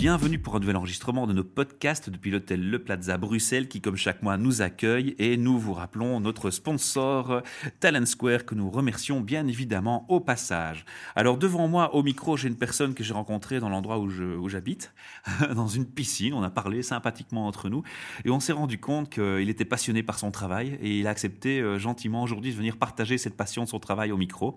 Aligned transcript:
Bienvenue 0.00 0.38
pour 0.38 0.56
un 0.56 0.60
nouvel 0.60 0.76
enregistrement 0.76 1.26
de 1.26 1.34
nos 1.34 1.44
podcasts 1.44 2.08
depuis 2.08 2.30
l'hôtel 2.30 2.70
Le 2.70 2.78
Plaza 2.78 3.18
Bruxelles 3.18 3.68
qui, 3.68 3.82
comme 3.82 3.96
chaque 3.96 4.22
mois, 4.22 4.38
nous 4.38 4.62
accueille 4.62 5.14
et 5.18 5.36
nous 5.36 5.58
vous 5.58 5.74
rappelons 5.74 6.20
notre 6.20 6.50
sponsor 6.50 7.42
Talent 7.80 8.06
Square 8.06 8.46
que 8.46 8.54
nous 8.54 8.70
remercions 8.70 9.20
bien 9.20 9.46
évidemment 9.46 10.06
au 10.08 10.18
passage. 10.18 10.86
Alors 11.16 11.36
devant 11.36 11.68
moi, 11.68 11.94
au 11.94 12.02
micro, 12.02 12.38
j'ai 12.38 12.48
une 12.48 12.56
personne 12.56 12.94
que 12.94 13.04
j'ai 13.04 13.12
rencontrée 13.12 13.60
dans 13.60 13.68
l'endroit 13.68 13.98
où 13.98 14.48
j'habite, 14.48 14.94
dans 15.54 15.68
une 15.68 15.84
piscine. 15.84 16.32
On 16.32 16.42
a 16.42 16.50
parlé 16.50 16.82
sympathiquement 16.82 17.46
entre 17.46 17.68
nous 17.68 17.82
et 18.24 18.30
on 18.30 18.40
s'est 18.40 18.54
rendu 18.54 18.80
compte 18.80 19.10
qu'il 19.10 19.50
était 19.50 19.66
passionné 19.66 20.02
par 20.02 20.18
son 20.18 20.30
travail 20.30 20.78
et 20.80 20.98
il 20.98 21.06
a 21.08 21.10
accepté 21.10 21.60
euh, 21.60 21.78
gentiment 21.78 22.22
aujourd'hui 22.22 22.52
de 22.52 22.56
venir 22.56 22.78
partager 22.78 23.18
cette 23.18 23.36
passion 23.36 23.64
de 23.64 23.68
son 23.68 23.80
travail 23.80 24.12
au 24.12 24.16
micro. 24.16 24.56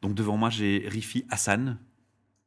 Donc 0.00 0.14
devant 0.14 0.38
moi, 0.38 0.48
j'ai 0.48 0.86
Rifi 0.88 1.26
Hassan. 1.28 1.76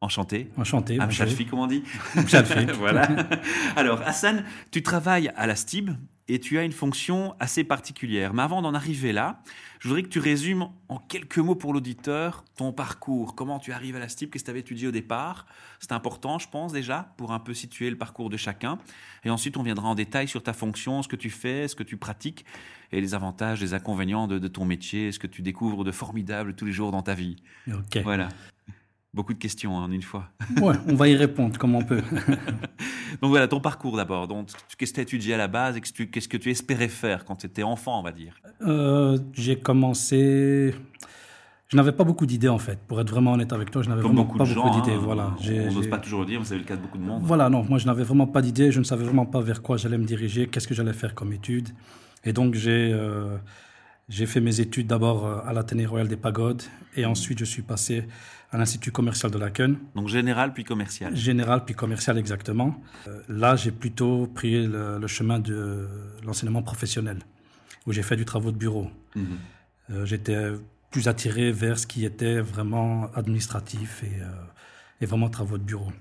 Enchanté. 0.01 0.49
Enchanté. 0.57 0.97
Ah, 0.99 1.05
bonjour. 1.05 1.25
Mchalfi, 1.25 1.45
comment 1.45 1.63
on 1.63 1.67
dit 1.67 1.83
voilà. 2.79 3.07
Alors, 3.75 4.01
Hassan, 4.01 4.43
tu 4.71 4.81
travailles 4.81 5.31
à 5.35 5.45
la 5.45 5.55
STIB 5.55 5.91
et 6.27 6.39
tu 6.39 6.57
as 6.57 6.63
une 6.63 6.71
fonction 6.71 7.35
assez 7.39 7.63
particulière. 7.63 8.33
Mais 8.33 8.41
avant 8.41 8.63
d'en 8.63 8.73
arriver 8.73 9.13
là, 9.13 9.43
je 9.79 9.87
voudrais 9.87 10.01
que 10.01 10.07
tu 10.07 10.17
résumes 10.17 10.69
en 10.89 10.97
quelques 10.97 11.37
mots 11.37 11.53
pour 11.53 11.71
l'auditeur 11.71 12.43
ton 12.55 12.73
parcours. 12.73 13.35
Comment 13.35 13.59
tu 13.59 13.73
arrives 13.73 13.95
à 13.95 13.99
la 13.99 14.09
STIB 14.09 14.31
Qu'est-ce 14.31 14.43
que 14.43 14.47
tu 14.47 14.51
avais 14.51 14.61
étudié 14.61 14.87
au 14.87 14.91
départ? 14.91 15.45
C'est 15.79 15.91
important, 15.91 16.39
je 16.39 16.49
pense, 16.49 16.73
déjà, 16.73 17.13
pour 17.17 17.31
un 17.31 17.39
peu 17.39 17.53
situer 17.53 17.91
le 17.91 17.97
parcours 17.97 18.31
de 18.31 18.37
chacun. 18.37 18.79
Et 19.23 19.29
ensuite, 19.29 19.55
on 19.55 19.63
viendra 19.63 19.87
en 19.87 19.95
détail 19.95 20.27
sur 20.27 20.41
ta 20.41 20.53
fonction, 20.53 21.03
ce 21.03 21.07
que 21.07 21.15
tu 21.15 21.29
fais, 21.29 21.67
ce 21.67 21.75
que 21.75 21.83
tu 21.83 21.97
pratiques 21.97 22.43
et 22.91 23.01
les 23.01 23.13
avantages, 23.13 23.61
les 23.61 23.75
inconvénients 23.75 24.27
de, 24.27 24.39
de 24.39 24.47
ton 24.47 24.65
métier, 24.65 25.11
ce 25.11 25.19
que 25.19 25.27
tu 25.27 25.43
découvres 25.43 25.83
de 25.83 25.91
formidable 25.91 26.55
tous 26.55 26.65
les 26.65 26.71
jours 26.71 26.91
dans 26.91 27.03
ta 27.03 27.13
vie. 27.13 27.35
Ok. 27.67 27.99
Voilà. 28.03 28.29
Beaucoup 29.13 29.33
de 29.33 29.39
questions 29.39 29.77
hein, 29.77 29.83
en 29.83 29.91
une 29.91 30.01
fois. 30.01 30.29
Ouais, 30.61 30.75
on 30.87 30.95
va 30.95 31.09
y 31.09 31.15
répondre 31.15 31.57
comme 31.57 31.75
on 31.75 31.83
peut. 31.83 32.01
Donc 33.21 33.29
voilà, 33.29 33.47
ton 33.47 33.59
parcours 33.59 33.97
d'abord. 33.97 34.27
Donc, 34.27 34.47
qu'est-ce 34.77 34.91
que 34.91 34.95
tu 34.95 34.99
as 35.01 35.03
étudié 35.03 35.33
à 35.33 35.37
la 35.37 35.49
base 35.49 35.75
et 35.75 35.81
qu'est-ce 35.81 36.29
que 36.29 36.37
tu- 36.37 36.49
espérais 36.49 36.87
faire 36.87 37.25
quand 37.25 37.35
tu 37.35 37.45
étais 37.47 37.63
enfant, 37.63 37.99
on 37.99 38.03
va 38.03 38.13
dire? 38.13 38.35
Euh, 38.65 39.17
j'ai 39.33 39.57
commencé. 39.59 40.73
Je 41.67 41.77
n'avais 41.77 41.91
pas 41.91 42.03
beaucoup 42.05 42.25
d'idées 42.25 42.49
en 42.49 42.57
fait. 42.57 42.79
Pour 42.87 42.99
être 43.01 43.09
vraiment 43.09 43.33
honnête 43.33 43.51
avec 43.53 43.69
toi, 43.71 43.81
je 43.81 43.89
n'avais 43.89 44.01
vraiment 44.01 44.23
beaucoup 44.23 44.37
pas 44.37 44.45
de 44.45 44.53
beaucoup 44.53 44.69
d'idées. 44.81 44.93
hein, 44.95 45.01
voilà. 45.01 45.35
on 45.69 45.71
n'ose 45.73 45.89
pas 45.89 45.99
toujours 45.99 46.21
le 46.21 46.25
dire, 46.27 46.39
mais 46.39 46.45
c'est 46.45 46.57
le 46.57 46.63
cas 46.63 46.75
de 46.77 46.81
beaucoup 46.81 46.97
de 46.97 47.03
monde. 47.03 47.21
Voilà, 47.23 47.49
non, 47.49 47.63
moi 47.63 47.77
je 47.79 47.85
n'avais 47.87 48.03
vraiment 48.03 48.27
pas 48.27 48.41
d'idée, 48.41 48.71
je 48.71 48.79
ne 48.79 48.83
savais 48.85 49.03
vraiment 49.05 49.25
pas 49.25 49.41
vers 49.41 49.61
quoi 49.61 49.75
j'allais 49.77 49.97
me 49.97 50.05
diriger, 50.05 50.47
qu'est-ce 50.47 50.67
que 50.67 50.73
j'allais 50.73 50.93
faire 50.93 51.15
comme 51.15 51.31
études. 51.33 51.69
Et 52.25 52.33
donc 52.33 52.55
j'ai 52.55 52.91
euh, 52.93 53.37
j'ai 54.11 54.25
fait 54.27 54.41
mes 54.41 54.59
études 54.59 54.87
d'abord 54.87 55.19
euh, 55.25 55.39
à 55.49 55.53
l'Athénée 55.53 55.85
Royal 55.85 56.07
des 56.07 56.17
Pagodes 56.17 56.61
et 56.97 57.05
ensuite 57.05 57.39
je 57.39 57.45
suis 57.45 57.61
passé 57.63 58.07
à 58.51 58.57
l'Institut 58.57 58.91
commercial 58.91 59.31
de 59.31 59.37
Laken, 59.37 59.77
Donc 59.95 60.09
général 60.09 60.53
puis 60.53 60.65
commercial. 60.65 61.15
général 61.15 61.63
puis 61.65 61.73
commercial 61.73 62.17
exactement. 62.17 62.75
Euh, 63.07 63.21
là 63.29 63.55
j'ai 63.55 63.71
plutôt 63.71 64.27
pris 64.27 64.67
le, 64.67 64.99
le 64.99 65.07
chemin 65.07 65.39
de 65.39 65.87
l'enseignement 66.25 66.61
professionnel 66.61 67.19
où 67.87 67.93
j'ai 67.93 68.03
fait 68.03 68.17
du 68.17 68.25
travaux 68.25 68.51
de 68.51 68.57
bureau. 68.57 68.87
Mhm. 69.15 69.25
Euh, 69.91 70.05
J'étais 70.05 70.51
plus 70.91 71.07
attiré 71.07 71.51
vers 71.51 71.79
ce 71.79 71.87
qui 71.87 72.05
était 72.05 72.39
vraiment 72.41 73.09
administratif 73.15 74.03
et, 74.03 74.21
euh, 74.21 74.25
et 75.01 75.05
vraiment 75.05 75.29
travaux 75.29 75.57
de 75.57 75.63
bureau. 75.63 75.91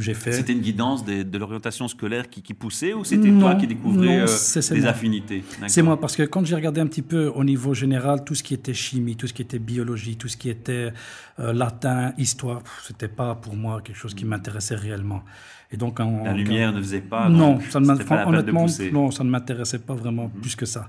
Fait. 0.00 0.32
C'était 0.32 0.52
une 0.52 0.60
guidance 0.60 1.04
des- 1.04 1.24
de 1.24 1.38
l'orientation 1.38 1.86
scolaire 1.88 2.28
qui, 2.30 2.42
qui 2.42 2.54
poussait 2.54 2.94
ou 2.94 3.04
c'était 3.04 3.30
toi 3.32 3.54
qui 3.56 3.66
découvrais 3.66 4.18
non, 4.20 4.26
euh, 4.26 4.60
des 4.74 4.86
affinités? 4.86 5.44
C'est 5.66 5.82
moi, 5.82 6.00
parce 6.00 6.16
que 6.16 6.22
quand 6.22 6.44
j'ai 6.44 6.54
regardé 6.54 6.80
un 6.80 6.86
petit 6.86 7.02
peu 7.02 7.26
au 7.28 7.44
niveau 7.44 7.74
général, 7.74 8.24
tout 8.24 8.34
ce 8.34 8.42
qui 8.42 8.54
était 8.54 8.74
chimie, 8.74 9.16
tout 9.16 9.26
ce 9.26 9.32
qui 9.32 9.42
était 9.42 9.58
biologie, 9.58 10.16
tout 10.16 10.28
ce 10.28 10.36
qui 10.36 10.48
était 10.50 10.92
euh, 11.40 11.52
latin, 11.52 12.12
histoire, 12.18 12.62
c'était 12.86 13.08
pas 13.08 13.34
pour 13.34 13.54
moi 13.54 13.80
quelque 13.82 13.96
chose 13.96 14.14
qui 14.14 14.24
m'intéressait 14.24 14.74
réellement. 14.76 15.22
Et 15.70 15.76
donc, 15.76 16.00
en, 16.00 16.24
La 16.24 16.32
lumière 16.34 16.72
ne 16.72 16.80
faisait 16.80 17.00
pas. 17.00 17.28
non, 17.28 17.58
ça 17.70 17.80
ne 17.80 17.86
pas 18.02 18.26
honnêtement. 18.26 18.66
Mhm. 18.66 18.90
non, 18.92 19.10
ça 19.10 19.24
ne 19.24 19.30
m'intéressait 19.30 19.78
pas 19.78 19.94
vraiment 19.94 20.28
plus 20.28 20.54
que 20.56 20.66
ça. 20.66 20.88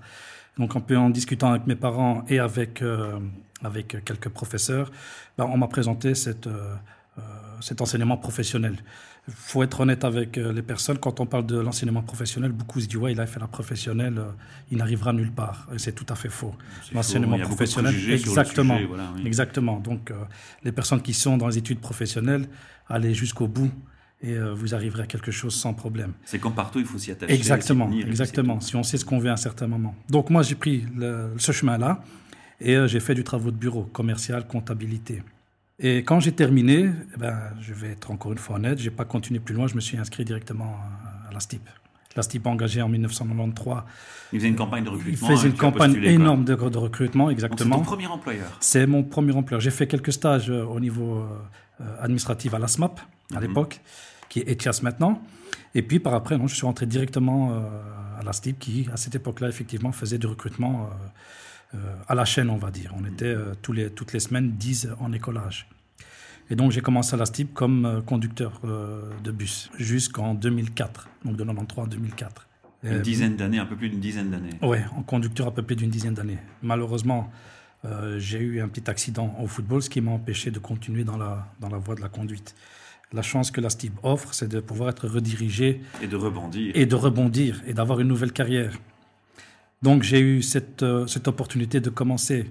Donc, 0.57 0.75
un 0.75 0.81
peu 0.81 0.95
en 0.97 1.09
discutant 1.09 1.49
avec 1.51 1.65
mes 1.67 1.75
parents 1.75 2.23
et 2.29 2.39
avec, 2.39 2.81
euh, 2.81 3.17
avec 3.63 4.03
quelques 4.05 4.29
professeurs, 4.29 4.91
ben, 5.37 5.47
on 5.51 5.57
m'a 5.57 5.67
présenté 5.67 6.13
cette, 6.15 6.47
cet 7.61 7.81
enseignement 7.81 8.17
professionnel. 8.17 8.75
Il 9.27 9.33
faut 9.33 9.63
être 9.63 9.79
honnête 9.79 10.03
avec 10.03 10.37
euh, 10.37 10.51
les 10.51 10.61
personnes. 10.61 10.97
Quand 10.97 11.19
on 11.21 11.25
parle 11.25 11.45
de 11.45 11.57
l'enseignement 11.57 12.01
professionnel, 12.01 12.51
beaucoup 12.51 12.79
se 12.81 12.87
disent 12.87 12.97
ouais, 12.97 13.13
il 13.13 13.19
a 13.21 13.25
fait 13.25 13.39
la 13.39 13.47
professionnelle, 13.47 14.17
euh, 14.17 14.31
il 14.71 14.77
n'arrivera 14.79 15.13
nulle 15.13 15.31
part. 15.31 15.67
Et 15.73 15.79
c'est 15.79 15.93
tout 15.93 16.05
à 16.09 16.15
fait 16.15 16.29
faux. 16.29 16.53
L'enseignement 16.93 17.37
professionnel, 17.39 17.95
exactement, 18.11 18.75
sujet, 18.75 18.87
voilà, 18.87 19.11
oui. 19.15 19.21
exactement. 19.25 19.79
Donc, 19.79 20.11
euh, 20.11 20.15
les 20.63 20.71
personnes 20.73 21.01
qui 21.01 21.13
sont 21.13 21.37
dans 21.37 21.47
les 21.47 21.57
études 21.57 21.79
professionnelles, 21.79 22.47
allez 22.89 23.13
jusqu'au 23.13 23.47
bout 23.47 23.71
et 24.21 24.33
euh, 24.35 24.53
vous 24.53 24.73
arriverez 24.75 25.03
à 25.03 25.05
quelque 25.07 25.31
chose 25.31 25.53
sans 25.55 25.73
problème. 25.73 26.13
C'est 26.25 26.39
comme 26.39 26.53
partout, 26.53 26.79
il 26.79 26.85
faut 26.85 26.97
s'y 26.97 27.11
attacher. 27.11 27.33
Exactement, 27.33 27.89
exactement. 27.91 28.59
Si 28.59 28.75
on 28.75 28.83
sait 28.83 28.97
ce 28.97 29.05
qu'on 29.05 29.19
veut 29.19 29.29
à 29.29 29.33
un 29.33 29.37
certain 29.37 29.67
moment. 29.67 29.95
Donc 30.09 30.29
moi, 30.29 30.43
j'ai 30.43 30.55
pris 30.55 30.85
le- 30.95 31.33
ce 31.37 31.51
chemin-là 31.53 32.01
et 32.59 32.75
euh, 32.75 32.87
j'ai 32.87 32.99
fait 32.99 33.15
du 33.15 33.23
travaux 33.23 33.51
de 33.51 33.57
bureau, 33.57 33.83
commercial, 33.83 34.47
comptabilité. 34.47 35.23
Et 35.79 35.99
quand 36.03 36.19
j'ai 36.19 36.31
terminé, 36.31 36.89
eh 37.15 37.17
ben, 37.17 37.37
je 37.59 37.73
vais 37.73 37.89
être 37.91 38.11
encore 38.11 38.31
une 38.31 38.37
fois 38.37 38.57
honnête, 38.57 38.79
j'ai 38.79 38.91
pas 38.91 39.05
continué 39.05 39.39
plus 39.39 39.55
loin, 39.55 39.67
je 39.67 39.75
me 39.75 39.81
suis 39.81 39.97
inscrit 39.97 40.23
directement 40.23 40.75
à, 41.29 41.33
la 41.33 41.39
STIP. 41.39 41.67
La 42.15 42.21
STIP 42.21 42.45
engagée 42.45 42.81
en 42.81 42.89
1993. 42.89 43.73
tout. 43.75 43.81
Il 44.33 44.39
faisait 44.39 44.49
une 44.49 44.55
campagne 44.55 44.83
de 44.83 44.89
Il 44.89 44.93
recrutement. 44.95 45.27
faisait 45.29 45.47
et 45.47 45.51
une 45.51 45.57
campagne 45.57 45.91
postulé, 45.93 46.11
énorme 46.13 46.45
de, 46.45 46.53
de 46.55 46.77
recrutement, 46.77 47.23
Donc 47.25 47.39
c'est 47.39 47.45
exactement. 47.45 47.77
ton 47.77 47.83
premier 47.83 48.05
employeur. 48.07 48.55
C'est 48.59 48.85
mon 48.85 49.03
premier 49.03 49.33
employeur. 49.33 49.61
J'ai 49.61 49.71
fait 49.71 49.87
quelques 49.87 50.13
stages 50.13 50.49
euh, 50.51 50.63
au 50.63 50.79
niveau 50.79 51.23
euh, 51.81 51.85
administratif 51.99 52.53
à 52.53 52.59
la 52.59 52.67
SMAP 52.67 52.99
à 53.33 53.39
Mhm. 53.39 53.47
l'époque, 53.47 53.81
qui 54.29 54.39
est 54.41 54.49
ETIAS 54.49 54.81
maintenant. 54.83 55.21
Et 55.73 55.81
puis 55.81 55.99
par 55.99 56.13
après, 56.13 56.37
non, 56.37 56.45
je 56.47 56.53
suis 56.55 56.65
rentré 56.67 56.85
directement 56.85 57.51
euh, 57.53 58.19
à 58.19 58.23
la 58.23 58.31
STIP 58.31 58.59
qui, 58.59 58.87
à 58.93 58.97
cette 58.97 59.15
époque-là, 59.15 59.49
effectivement, 59.49 59.91
faisait 59.91 60.19
du 60.19 60.27
recrutement 60.27 60.83
euh, 60.91 61.07
à 62.07 62.15
la 62.15 62.25
chaîne, 62.25 62.49
on 62.49 62.57
va 62.57 62.71
dire. 62.71 62.93
On 62.99 63.05
était 63.05 63.25
euh, 63.25 63.53
tous 63.61 63.73
les, 63.73 63.89
toutes 63.89 64.13
les 64.13 64.19
semaines 64.19 64.51
10 64.51 64.89
en 64.99 65.11
écolage. 65.13 65.67
Et 66.49 66.55
donc 66.55 66.71
j'ai 66.71 66.81
commencé 66.81 67.13
à 67.15 67.17
la 67.17 67.25
STIP 67.25 67.53
comme 67.53 67.85
euh, 67.85 68.01
conducteur 68.01 68.59
euh, 68.65 69.09
de 69.23 69.31
bus 69.31 69.71
jusqu'en 69.77 70.33
2004, 70.33 71.07
donc 71.25 71.35
de 71.37 71.43
93 71.43 71.85
à 71.85 71.87
2004. 71.87 72.47
Une 72.83 72.89
Euh, 72.93 72.99
dizaine 72.99 73.37
d'années, 73.37 73.59
un 73.59 73.65
peu 73.65 73.75
plus 73.77 73.89
d'une 73.89 74.01
dizaine 74.01 74.29
d'années. 74.29 74.49
Ouais, 74.61 74.83
en 74.97 75.03
conducteur 75.03 75.47
à 75.47 75.51
peu 75.53 75.61
près 75.63 75.75
d'une 75.75 75.89
dizaine 75.89 76.13
d'années. 76.13 76.39
Malheureusement, 76.61 77.31
euh, 77.85 78.19
j'ai 78.19 78.39
eu 78.39 78.61
un 78.61 78.67
petit 78.67 78.89
accident 78.89 79.33
au 79.41 79.47
football, 79.47 79.81
ce 79.81 79.89
qui 79.89 80.01
m'a 80.01 80.11
empêché 80.11 80.51
de 80.51 80.59
continuer 80.59 81.03
dans 81.05 81.17
la, 81.17 81.47
dans 81.61 81.69
la 81.69 81.77
voie 81.77 81.95
de 81.95 82.01
la 82.01 82.09
conduite. 82.09 82.55
La 83.13 83.21
chance 83.21 83.51
que 83.51 83.61
la 83.61 83.69
STIB 83.69 83.93
offre, 84.03 84.33
c'est 84.33 84.49
de 84.49 84.59
pouvoir 84.59 84.89
être 84.89 85.07
redirigé 85.07 85.81
Et 86.01 86.07
de 86.07 86.15
rebondir. 86.17 86.71
et 86.75 86.85
de 86.85 86.95
rebondir 86.95 87.61
et 87.67 87.73
d'avoir 87.73 87.99
une 88.01 88.07
nouvelle 88.09 88.33
carrière. 88.33 88.73
Donc 89.83 90.03
j'ai 90.03 90.19
eu 90.21 90.41
cette, 90.41 90.81
euh, 90.83 91.05
cette 91.07 91.27
opportunité 91.27 91.79
de 91.81 91.89
commencer 91.89 92.49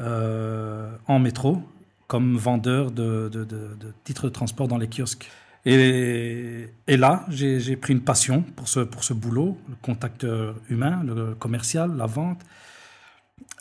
euh, 0.00 0.90
en 1.06 1.18
métro 1.18 1.62
comme 2.08 2.36
vendeur 2.36 2.90
de, 2.90 3.28
de- 3.30 3.44
de- 3.44 3.76
de 3.78 3.92
titres 4.04 4.24
de 4.24 4.30
transport 4.30 4.68
dans 4.68 4.78
les 4.78 4.88
kiosques. 4.88 5.30
Et, 5.64 6.66
et 6.88 6.96
là, 6.96 7.24
j'ai 7.28 7.60
j'ai 7.60 7.76
pris 7.76 7.92
une 7.92 8.00
passion 8.00 8.42
pour 8.56 8.66
ce, 8.68 8.80
pour 8.80 9.04
ce 9.04 9.12
boulot, 9.14 9.56
le 9.68 9.76
contact 9.80 10.24
euh, 10.24 10.52
humain, 10.68 11.02
le 11.06 11.34
commercial, 11.34 11.94
la 11.96 12.06
vente, 12.06 12.40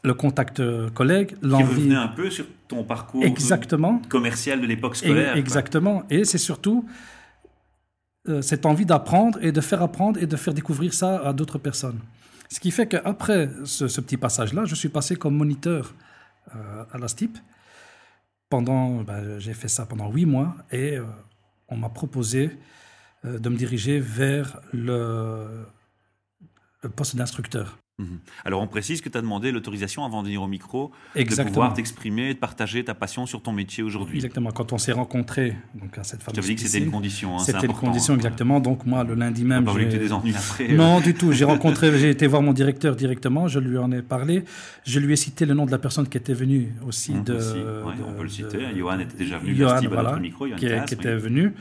le 0.03 0.13
contact 0.15 0.61
collègue, 0.93 1.35
Qui 1.39 1.47
l'envie. 1.47 1.63
revenait 1.75 1.95
un 1.95 2.07
peu 2.07 2.29
sur 2.31 2.45
ton 2.67 2.83
parcours 2.83 3.23
Exactement. 3.23 4.01
commercial 4.09 4.59
de 4.61 4.65
l'époque 4.67 4.95
scolaire. 4.95 5.35
Et- 5.35 5.39
Exactement. 5.39 6.03
Et 6.09 6.23
c'est 6.25 6.39
surtout 6.39 6.85
euh, 8.29 8.41
cette 8.41 8.65
envie 8.65 8.85
d'apprendre 8.85 9.37
et 9.43 9.51
de 9.51 9.61
faire 9.61 9.81
apprendre 9.83 10.21
et 10.21 10.25
de 10.27 10.35
faire 10.37 10.53
découvrir 10.55 10.93
ça 10.93 11.17
à 11.23 11.33
d'autres 11.33 11.59
personnes. 11.59 11.99
Ce 12.51 12.59
qui 12.59 12.71
fait 12.71 12.85
qu'après 12.85 13.49
ce, 13.63 14.01
petit 14.01 14.17
passage-là, 14.17 14.65
je 14.65 14.75
suis 14.75 14.89
passé 14.89 15.15
comme 15.15 15.35
moniteur 15.37 15.93
euh, 16.53 16.83
à 16.91 16.97
la 16.97 17.07
STIP. 17.07 17.37
Ben, 18.51 19.39
j'ai 19.39 19.53
fait 19.53 19.69
ça 19.69 19.85
pendant 19.85 20.11
huit 20.11 20.25
mois 20.25 20.57
et 20.69 20.97
euh, 20.97 21.05
on 21.69 21.77
m'a 21.77 21.87
proposé 21.87 22.51
euh, 23.23 23.39
de 23.39 23.47
me 23.47 23.55
diriger 23.55 24.01
vers 24.01 24.59
le 24.73 25.65
poste 26.97 27.15
d'instructeur. 27.15 27.77
Mhm. 28.01 28.19
Alors 28.45 28.61
on 28.61 28.67
précise 28.67 29.01
que 29.01 29.09
tu 29.09 29.17
as 29.17 29.21
demandé 29.21 29.51
l'autorisation 29.51 30.03
avant 30.05 30.21
de 30.21 30.27
venir 30.27 30.41
au 30.41 30.47
micro 30.47 30.91
de 31.15 31.21
Exactement. 31.21 31.53
pouvoir 31.53 31.73
t'exprimer 31.73 32.29
et 32.29 32.33
de 32.33 32.39
partager 32.39 32.83
ta 32.83 32.93
passion 32.93 33.25
sur 33.25 33.41
ton 33.41 33.51
métier 33.51 33.83
aujourd'hui. 33.83 34.17
Exactement. 34.17 34.51
Quand 34.51 34.73
on 34.73 34.77
s'est 34.77 34.91
rencontrés 34.91 35.55
donc 35.75 35.97
à 35.97 36.03
cette 36.03 36.21
fameuse 36.23 36.35
t'avais 36.35 36.47
dit 36.47 36.55
que 36.55 36.61
c'était 36.69 36.83
une 36.83 36.91
condition. 36.91 37.35
hein, 37.35 37.39
C'était 37.39 37.65
une 37.67 37.73
condition 37.73 38.15
exactement. 38.15 38.59
Donc 38.59 38.85
moi, 38.85 39.03
le 39.03 39.13
lundi 39.15 39.43
On 39.43 39.47
même, 39.47 39.65
pas 39.65 39.73
que 39.73 39.79
tu 39.79 39.97
des 39.97 40.11
après. 40.11 40.71
euh. 40.71 40.75
Non, 40.75 40.99
du 40.99 41.13
tout. 41.13 41.31
J'ai 41.31 41.45
rencontré, 41.45 41.97
j'ai 41.97 42.09
été 42.09 42.27
voir 42.27 42.41
mon 42.41 42.53
directeur 42.53 42.95
directement. 42.95 43.47
Je 43.47 43.59
lui 43.59 43.77
en 43.77 43.91
ai 43.91 44.01
parlé. 44.01 44.43
Je 44.85 44.99
lui 44.99 45.13
ai 45.13 45.15
cité 45.15 45.45
le 45.45 45.53
nom 45.53 45.65
de 45.65 45.71
la 45.71 45.77
personne 45.77 46.07
qui 46.07 46.17
était 46.17 46.33
venue 46.33 46.69
aussi 46.87 47.13
de. 47.13 47.33
aussi, 47.35 47.53
ouais, 47.53 47.61
de- 47.61 48.03
on 48.07 48.13
peut 48.13 48.23
le 48.23 48.29
de- 48.29 48.33
citer. 48.33 48.57
Johan 48.75 48.99
était 48.99 49.17
déjà 49.17 49.37
venu 49.37 49.55
Johan, 49.55 49.69
à 49.69 49.77
Steve 49.77 49.91
à 49.91 49.93
voilà, 49.93 50.09
notre 50.11 50.21
micro. 50.21 50.47
Johan 50.47 50.57
qui, 50.57 50.67
Kaas, 50.67 50.85
qui 50.85 50.95
oui. 50.95 50.99
était 51.01 51.15
venu. 51.15 51.53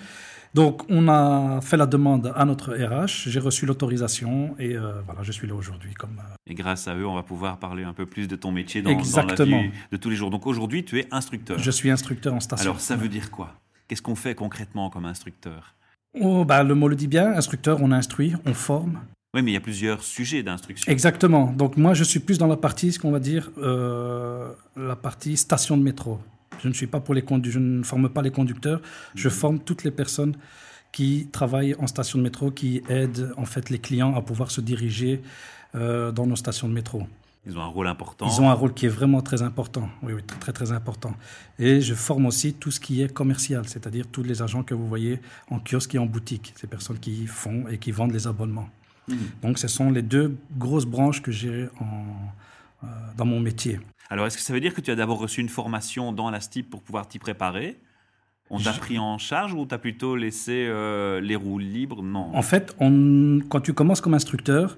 Donc, 0.53 0.83
on 0.89 1.09
a 1.09 1.61
fait 1.61 1.77
la 1.77 1.87
demande 1.87 2.33
à 2.35 2.45
notre 2.45 2.75
RH, 2.75 3.29
j'ai 3.29 3.39
reçu 3.39 3.67
l'autorisation 3.67 4.57
et 4.59 4.75
euh, 4.75 5.01
voilà, 5.07 5.23
je 5.23 5.31
suis 5.31 5.47
là 5.47 5.55
aujourd'hui. 5.55 5.95
Comme, 5.95 6.19
euh, 6.19 6.35
Et 6.47 6.55
grâce 6.55 6.89
à 6.89 6.97
eux, 6.97 7.07
on 7.07 7.15
va 7.15 7.23
pouvoir 7.23 7.59
parler 7.59 7.85
un 7.85 7.93
peu 7.93 8.07
plus 8.07 8.27
de 8.27 8.35
ton 8.35 8.51
métier 8.51 8.83
dans, 8.83 8.91
dans 8.91 9.23
la 9.23 9.45
vie 9.45 9.71
de 9.93 9.97
tous 9.97 10.11
les 10.11 10.17
jours. 10.17 10.31
Donc 10.31 10.47
aujourd'hui, 10.47 10.85
tu 10.85 10.99
es 10.99 11.07
instructeur. 11.13 11.59
Je 11.59 11.71
suis 11.71 11.91
instructeur 11.91 12.35
en 12.35 12.41
station. 12.41 12.71
Alors, 12.71 12.81
ça 12.81 12.97
veut 12.97 13.09
dire 13.09 13.31
quoi? 13.31 13.55
Qu'est-ce 13.87 14.03
qu'on 14.03 14.17
fait 14.17 14.35
concrètement 14.35 14.91
comme 14.91 15.05
instructeur? 15.05 15.75
Oh, 16.21 16.45
bah, 16.45 16.65
Le 16.65 16.75
mot 16.75 16.89
le 16.89 16.97
dit 16.97 17.07
bien, 17.07 17.33
instructeur, 17.33 17.79
on 17.81 17.93
instruit, 17.93 18.35
on 18.45 18.55
forme. 18.55 19.01
Oui, 19.35 19.43
mais 19.43 19.53
il 19.53 19.55
y 19.55 19.57
a 19.57 19.61
plusieurs 19.61 20.03
sujets 20.03 20.43
d'instruction. 20.43 20.91
Exactement. 20.91 21.53
Donc 21.53 21.77
moi, 21.77 21.95
je 21.95 22.03
suis 22.03 22.19
plus 22.19 22.39
dans 22.39 22.49
la 22.49 22.57
partie, 22.57 22.93
ce 22.93 22.99
qu'on 22.99 23.13
va 23.13 23.21
dire, 23.21 23.51
euh, 23.59 24.53
la 24.77 24.97
partie 24.97 25.37
station 25.37 25.77
de 25.77 25.83
métro. 25.83 26.19
Je 26.63 26.69
ne 26.69 26.73
suis 26.73 26.87
pas 26.87 27.01
pour 27.01 27.15
les 27.15 27.25
je 27.45 27.59
ne 27.59 27.83
forme 27.83 28.09
pas 28.09 28.23
les 28.23 28.31
conducteurs. 28.31 28.81
Je 29.15 29.29
mhm. 29.29 29.35
forme 29.35 29.59
toutes 29.61 29.85
les 29.85 29.91
personnes 29.91 30.35
qui 30.93 31.29
travaillent 31.31 31.75
en 31.79 31.87
station 31.87 32.19
de 32.19 32.25
métro, 32.25 32.51
qui 32.51 32.83
aident 32.89 33.33
en 33.37 33.45
fait 33.45 33.71
les 33.71 33.79
clients 33.79 34.15
à 34.15 34.23
pouvoir 34.23 34.51
se 34.51 34.61
diriger 34.61 35.23
euh, 35.75 36.11
dans 36.13 36.27
nos 36.27 36.37
stations 36.37 36.69
de 36.69 36.75
métro. 36.75 37.07
Ils 37.47 37.57
ont 37.57 37.63
un 37.63 37.67
rôle 37.67 37.87
important. 37.87 38.27
Ils 38.27 38.41
ont 38.41 38.51
un 38.51 38.55
rôle 38.55 38.75
qui 38.75 38.85
est 38.87 38.91
vraiment 38.91 39.23
très 39.23 39.41
important. 39.41 39.89
Oui, 40.03 40.13
oui, 40.13 40.23
très, 40.23 40.39
très, 40.39 40.53
très 40.53 40.73
important. 40.73 41.15
Et 41.59 41.81
je 41.81 41.95
forme 41.95 42.27
aussi 42.27 42.53
tout 42.53 42.71
ce 42.71 42.79
qui 42.79 43.03
est 43.03 43.13
commercial, 43.13 43.67
c'est-à-dire 43.67 44.07
tous 44.13 44.23
les 44.23 44.43
agents 44.43 44.63
que 44.63 44.75
vous 44.75 44.87
voyez 44.87 45.21
en 45.49 45.59
kiosque 45.59 45.95
et 45.95 45.99
en 45.99 46.07
boutique, 46.07 46.53
ces 46.57 46.67
personnes 46.67 46.99
qui 46.99 47.27
font 47.27 47.67
et 47.69 47.79
qui 47.79 47.93
vendent 47.93 48.13
les 48.13 48.27
abonnements. 48.27 48.69
Mhm. 49.09 49.17
Donc, 49.43 49.59
ce 49.59 49.69
sont 49.69 49.91
les 49.91 50.03
deux 50.03 50.37
grosses 50.59 50.85
branches 50.85 51.23
que 51.23 51.33
j'ai 51.33 51.69
euh, 52.83 52.87
dans 53.17 53.25
mon 53.25 53.41
métier. 53.41 53.81
Alors, 54.11 54.27
est-ce 54.27 54.37
que 54.37 54.43
ça 54.43 54.53
veut 54.53 54.61
dire 54.61 54.75
que 54.75 54.81
tu 54.81 54.91
as 54.91 54.97
d'abord 54.97 55.19
reçu 55.19 55.41
une 55.41 55.49
formation 55.49 56.13
dans 56.13 56.31
la 56.31 56.41
STIP 56.41 56.69
pour 56.69 56.83
pouvoir 56.83 57.07
t'y 57.09 57.21
préparer? 57.21 57.79
On 58.51 58.59
t'a 58.59 58.73
pris 58.73 58.99
en 58.99 59.17
charge 59.17 59.55
ou 59.55 59.65
t'as 59.65 59.79
plutôt 59.79 60.17
laissé 60.17 60.67
euh, 60.69 61.21
les 61.21 61.37
roues 61.37 61.61
libres? 61.61 62.03
Non. 62.03 62.35
En 62.35 62.43
fait, 62.43 62.75
on, 62.81 63.39
quand 63.49 63.61
tu 63.61 63.73
commences 63.73 64.01
comme 64.01 64.15
instructeur, 64.15 64.77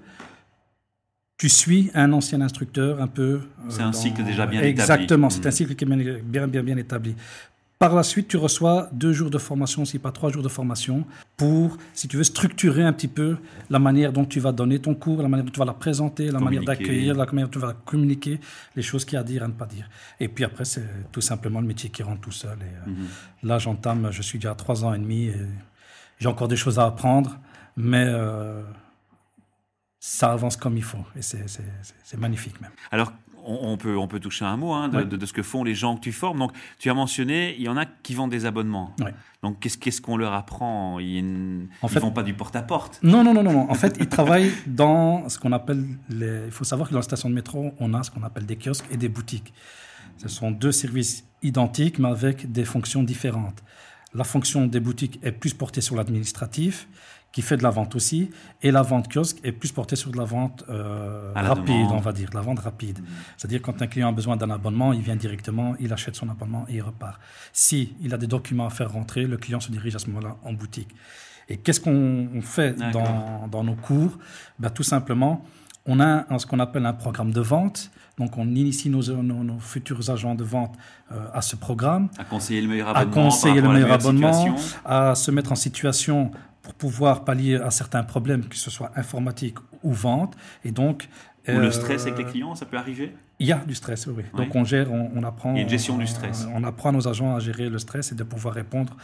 tu 1.38 1.49
suis 1.49 1.90
un 1.94 2.12
ancien 2.12 2.43
instructeur 2.43 3.00
un 3.00 3.06
peu. 3.06 3.23
Euh, 3.23 3.70
c'est 3.70 3.81
un 3.81 3.94
cycle 3.94 4.23
déjà 4.25 4.46
bien 4.46 4.61
établi. 4.61 4.70
Exactement, 4.70 5.31
c'est 5.31 5.46
un 5.46 5.49
hmm. 5.49 5.52
cycle 5.52 5.75
qui 5.75 5.84
est 5.84 6.23
bien, 6.23 6.46
bien, 6.46 6.62
bien 6.62 6.76
établi. 6.76 7.17
Par 7.82 7.96
la 7.96 8.05
suite, 8.05 8.29
tu 8.29 8.37
reçois 8.37 8.88
deux 8.93 9.12
jours 9.12 9.29
de 9.29 9.38
formation, 9.38 9.84
si 9.84 9.99
pas 9.99 10.12
trois 10.12 10.31
jours 10.31 10.44
de 10.44 10.49
formation, 10.49 11.05
pour, 11.37 11.79
si 11.94 12.06
tu 12.06 12.17
veux, 12.17 12.23
structurer 12.23 12.84
un 12.84 12.93
petit 12.93 13.08
peu 13.08 13.38
la 13.70 13.81
manière 13.81 14.12
dont 14.12 14.25
tu 14.25 14.38
vas 14.38 14.52
donner 14.52 14.79
ton 14.79 14.94
cours, 14.94 15.20
la 15.20 15.26
manière 15.26 15.46
dont 15.46 15.50
tu 15.50 15.58
vas 15.58 15.64
la 15.64 15.75
présenter, 15.75 16.31
la 16.31 16.38
manière 16.38 16.62
d'accueillir, 16.62 17.17
la 17.17 17.26
manière 17.26 17.46
dont 17.46 17.58
tu 17.58 17.58
vas 17.58 17.73
communiquer, 17.73 18.38
les 18.76 18.82
choses 18.82 19.05
qu'il 19.05 19.14
y 19.14 19.17
a 19.17 19.23
à 19.23 19.25
dire, 19.25 19.43
à 19.43 19.49
ne 19.49 19.52
pas 19.55 19.67
dire. 19.67 19.90
Et 20.20 20.29
puis 20.29 20.44
après, 20.44 20.64
c'est 20.64 20.87
tout 21.11 21.20
simplement 21.20 21.61
le 21.61 21.67
métier 21.67 21.90
qui 21.90 22.05
rentre 22.05 22.20
tout 22.20 22.31
seul. 22.31 22.56
Et, 22.61 22.88
euh, 22.88 22.90
mhm. 22.93 23.08
Là, 23.43 23.58
j'entame, 23.58 24.12
je 24.12 24.23
suis 24.23 24.38
déjà 24.38 24.52
à 24.52 24.55
trois 24.55 24.84
ans 24.84 24.94
et 24.94 24.99
demi, 25.00 25.25
et 25.25 25.37
j'ai 26.20 26.29
encore 26.29 26.46
des 26.46 26.55
choses 26.55 26.79
à 26.79 26.84
apprendre, 26.84 27.37
mais 27.76 28.05
euh, 28.06 28.62
ça 29.99 30.31
avance 30.31 30.56
comme 30.56 30.76
il 30.76 30.84
faut, 30.84 31.05
et 31.17 31.23
c'est 31.23 32.17
magnifique 32.17 32.61
même. 32.61 32.70
Alors, 32.93 33.12
on, 33.44 33.76
peut, 33.76 33.96
on 33.96 34.06
peut 34.06 34.20
toucher 34.20 34.44
un 34.44 34.56
mot 34.56 34.72
hein, 34.72 34.88
de, 34.88 35.26
ce 35.26 35.32
que 35.32 35.42
font 35.42 35.64
les 35.64 35.74
gens 35.74 35.96
que 35.96 36.00
tu 36.00 36.12
formes. 36.12 36.38
Donc, 36.38 36.52
tu 36.78 36.90
as 36.90 36.94
mentionné, 36.94 37.54
il 37.56 37.62
y 37.62 37.68
en 37.68 37.76
a 37.76 37.84
qui 37.86 38.14
vendent 38.14 38.30
des 38.30 38.46
abonnements. 38.46 38.94
Donc, 39.42 39.60
qu'est-ce 39.60 40.00
qu'on 40.00 40.16
leur 40.16 40.32
apprend? 40.32 40.98
Ils 41.00 41.22
ne 41.22 41.88
font 41.88 42.10
pas 42.10 42.22
du 42.22 42.34
porte-à-porte 42.34 43.00
Non, 43.02 43.24
non, 43.24 43.34
non, 43.34 43.42
non. 43.42 43.70
En 43.70 43.74
fait, 43.74 43.96
ils 44.00 44.08
travaillent 44.08 44.52
dans 44.66 45.28
ce 45.28 45.38
qu'on 45.38 45.52
appelle 45.52 45.84
les... 46.08 46.46
Il 46.46 46.52
faut 46.52 46.64
savoir 46.64 46.88
que 46.88 46.92
dans 46.92 47.00
la 47.00 47.04
station 47.04 47.28
de 47.28 47.34
métro, 47.34 47.74
on 47.78 47.94
a 47.94 48.02
ce 48.02 48.10
qu'on 48.10 48.22
appelle 48.22 48.46
des 48.46 48.56
kiosques 48.56 48.86
et 48.90 48.96
des 48.96 49.08
boutiques. 49.08 49.52
Ce 50.18 50.28
sont 50.28 50.50
deux 50.50 50.72
services 50.72 51.24
identiques, 51.42 51.98
mais 51.98 52.08
avec 52.08 52.50
des 52.50 52.64
fonctions 52.64 53.02
différentes. 53.02 53.62
La 54.14 54.24
fonction 54.24 54.66
des 54.66 54.80
boutiques 54.80 55.18
est 55.22 55.32
plus 55.32 55.54
portée 55.54 55.80
sur 55.80 55.96
l'administratif 55.96 56.86
qui 57.32 57.43
fait 57.43 57.56
de 57.56 57.62
la 57.62 57.70
vente 57.70 57.96
aussi. 57.96 58.31
Et 58.62 58.70
la 58.70 58.82
vente 58.82 59.12
kiosque 59.12 59.38
est 59.43 59.52
plus 59.52 59.73
portée 59.73 59.96
sur 59.96 60.11
de 60.11 60.19
la 60.19 60.25
vente 60.25 60.64
euh, 60.69 61.32
rapide, 61.34 61.88
on 61.90 61.99
va 61.99 62.12
dire, 62.12 62.29
la 62.34 62.43
vente 62.43 62.61
rapide. 62.61 63.00
Mm. 63.00 63.05
C'est-à-dire 63.37 63.62
quand 63.62 63.81
un 63.81 63.87
client 63.87 64.08
a 64.08 64.12
besoin 64.12 64.37
d'un 64.37 64.50
abonnement, 64.50 64.93
il 64.93 65.00
vient 65.00 65.17
directement, 65.17 65.75
il 65.81 65.93
achète 65.93 66.14
son 66.14 66.29
abonnement 66.29 66.67
et 66.69 66.75
il 66.75 66.82
repart. 66.82 67.19
Si 67.52 67.94
il 68.00 68.12
a 68.14 68.19
des 68.19 68.26
documents 68.26 68.67
à 68.67 68.70
faire 68.70 68.93
rentrer, 68.93 69.25
le 69.25 69.38
client 69.38 69.61
se 69.61 69.73
dirige 69.73 69.96
à 69.96 69.99
ce 69.99 70.08
moment-là 70.08 70.37
en 70.44 70.52
boutique. 70.52 70.94
Et 71.49 71.56
qu'est-ce 71.56 71.81
qu'on 71.81 72.40
fait 72.43 72.79
dans, 72.93 73.49
dans, 73.49 73.64
nos 73.64 73.75
cours? 73.75 74.19
Ben, 74.58 74.70
Tout 74.70 74.84
simplement, 74.84 75.44
on 75.87 76.00
a 76.00 76.38
ce 76.38 76.46
qu'on 76.46 76.61
appelle 76.61 76.87
un 76.87 76.93
programme 76.93 77.32
de 77.32 77.40
vente. 77.40 77.90
Donc, 78.18 78.36
on 78.36 78.46
initie 78.46 78.90
nos, 78.90 79.02
nos, 79.22 79.58
futurs 79.58 80.10
agents 80.10 80.34
de 80.34 80.44
vente 80.44 80.74
euh, 81.10 81.26
à 81.32 81.40
ce 81.40 81.56
programme. 81.56 82.08
À 82.18 82.24
conseiller 82.24 82.60
le 82.60 82.68
meilleur 82.68 82.88
abonnement. 82.88 83.10
À 83.10 83.24
conseiller 83.24 83.60
le 83.60 83.68
meilleur 83.68 83.92
abonnement, 83.92 84.56
à 84.84 85.14
se 85.14 85.30
mettre 85.30 85.52
en 85.52 85.56
situation 85.56 86.30
pour 86.62 86.74
pouvoir 86.74 87.24
pallier 87.24 87.56
à 87.56 87.70
certains 87.70 88.04
problèmes, 88.04 88.44
que 88.46 88.56
ce 88.56 88.70
soit 88.70 88.92
informatique 88.96 89.56
ou 89.82 89.92
vente. 89.92 90.36
Et 90.64 90.70
donc, 90.70 91.08
ou 91.48 91.52
le 91.52 91.66
euh, 91.66 91.70
stress 91.70 92.02
avec 92.02 92.18
les 92.18 92.24
clients, 92.24 92.54
ça 92.54 92.66
peut 92.66 92.76
arriver? 92.76 93.14
Il 93.38 93.46
y 93.46 93.52
a 93.52 93.58
du 93.58 93.74
stress, 93.74 94.06
oui. 94.06 94.22
Donc 94.36 94.54
on 94.54 94.64
gère, 94.64 94.92
on, 94.92 95.22
apprend. 95.24 95.52
Il 95.54 95.56
y 95.56 95.60
a 95.60 95.62
une 95.62 95.68
gestion 95.68 95.98
du 95.98 96.06
stress. 96.06 96.46
On, 96.54 96.62
apprend 96.62 96.90
à 96.90 96.92
nos 96.92 97.08
agents 97.08 97.34
à 97.34 97.40
gérer 97.40 97.68
le 97.68 97.78
stress 97.78 98.12
et 98.12 98.14
de 98.14 98.22
pouvoir 98.22 98.54
répondre 98.54 98.96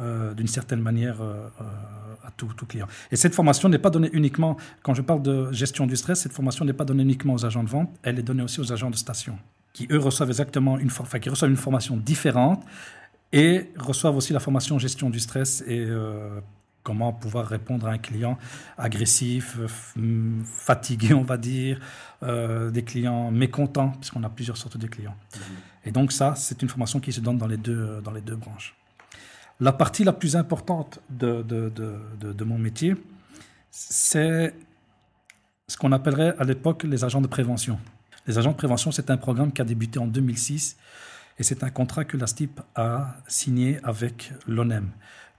euh, 0.00 0.34
d'une 0.34 0.48
certaine 0.48 0.80
manière 0.80 1.22
euh, 1.22 1.46
à 2.24 2.32
tout, 2.36 2.48
tout, 2.56 2.66
client. 2.66 2.88
Et 3.12 3.16
cette 3.16 3.34
formation 3.34 3.68
n'est 3.68 3.78
pas 3.78 3.90
donnée 3.90 4.10
uniquement, 4.12 4.56
quand 4.82 4.94
je 4.94 5.02
parle 5.02 5.22
de 5.22 5.52
gestion 5.52 5.86
du 5.86 5.94
stress, 5.96 6.20
cette 6.22 6.32
formation 6.32 6.64
n'est 6.64 6.72
pas 6.72 6.84
donnée 6.84 7.04
uniquement 7.04 7.34
aux 7.34 7.46
agents 7.46 7.62
de 7.62 7.68
vente, 7.68 7.90
elle 8.02 8.18
est 8.18 8.22
donnée 8.22 8.42
aussi 8.42 8.60
aux 8.60 8.72
agents 8.72 8.90
de 8.90 8.96
station, 8.96 9.38
qui 9.72 9.86
eux 9.92 9.98
reçoivent 9.98 10.30
exactement 10.30 10.78
une, 10.78 10.88
enfin, 10.88 11.20
qui 11.20 11.28
reçoivent 11.28 11.52
une 11.52 11.56
formation 11.56 11.96
différente 11.96 12.64
et 13.32 13.70
reçoivent 13.78 14.16
aussi 14.16 14.32
la 14.32 14.40
formation 14.40 14.78
gestion 14.80 15.10
du 15.10 15.20
stress 15.20 15.62
et 15.68 15.86
comment 16.84 17.12
pouvoir 17.12 17.48
répondre 17.48 17.88
à 17.88 17.90
un 17.90 17.98
client 17.98 18.38
agressif, 18.78 19.58
fatigué, 20.44 21.14
on 21.14 21.24
va 21.24 21.36
dire, 21.36 21.80
euh, 22.22 22.70
des 22.70 22.84
clients 22.84 23.32
mécontents, 23.32 23.90
puisqu'on 23.98 24.22
a 24.22 24.28
plusieurs 24.28 24.56
sortes 24.56 24.76
de 24.76 24.86
clients. 24.86 25.16
Et 25.84 25.90
donc 25.90 26.12
ça, 26.12 26.34
c'est 26.36 26.62
une 26.62 26.68
formation 26.68 27.00
qui 27.00 27.12
se 27.12 27.20
donne 27.20 27.38
dans 27.38 27.48
les 27.48 27.56
deux, 27.56 28.00
dans 28.04 28.12
les 28.12 28.20
deux 28.20 28.36
branches. 28.36 28.76
La 29.60 29.72
partie 29.72 30.04
la 30.04 30.12
plus 30.12 30.36
importante 30.36 31.00
de, 31.10 31.42
de, 31.42 31.70
de, 31.70 32.32
de 32.32 32.44
mon 32.44 32.58
métier, 32.58 32.94
c'est 33.70 34.54
ce 35.66 35.76
qu'on 35.76 35.92
appellerait 35.92 36.34
à 36.38 36.44
l'époque 36.44 36.84
les 36.84 37.02
agents 37.04 37.20
de 37.20 37.26
prévention. 37.26 37.78
Les 38.26 38.38
agents 38.38 38.52
de 38.52 38.56
prévention, 38.56 38.92
c'est 38.92 39.10
un 39.10 39.16
programme 39.16 39.52
qui 39.52 39.62
a 39.62 39.64
débuté 39.64 39.98
en 39.98 40.06
2006 40.06 40.76
et 41.38 41.42
c'est 41.42 41.64
un 41.64 41.70
contrat 41.70 42.04
que 42.04 42.16
la 42.16 42.26
STIP 42.26 42.60
a 42.74 43.16
signé 43.26 43.78
avec 43.82 44.32
l'ONEM 44.46 44.90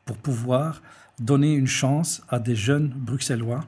pour 0.06 0.18
pouvoir 0.18 0.82
donner 1.20 1.54
une 1.54 1.68
chance 1.68 2.22
à 2.30 2.40
des 2.40 2.56
jeunes 2.56 2.90
bruxellois 2.90 3.64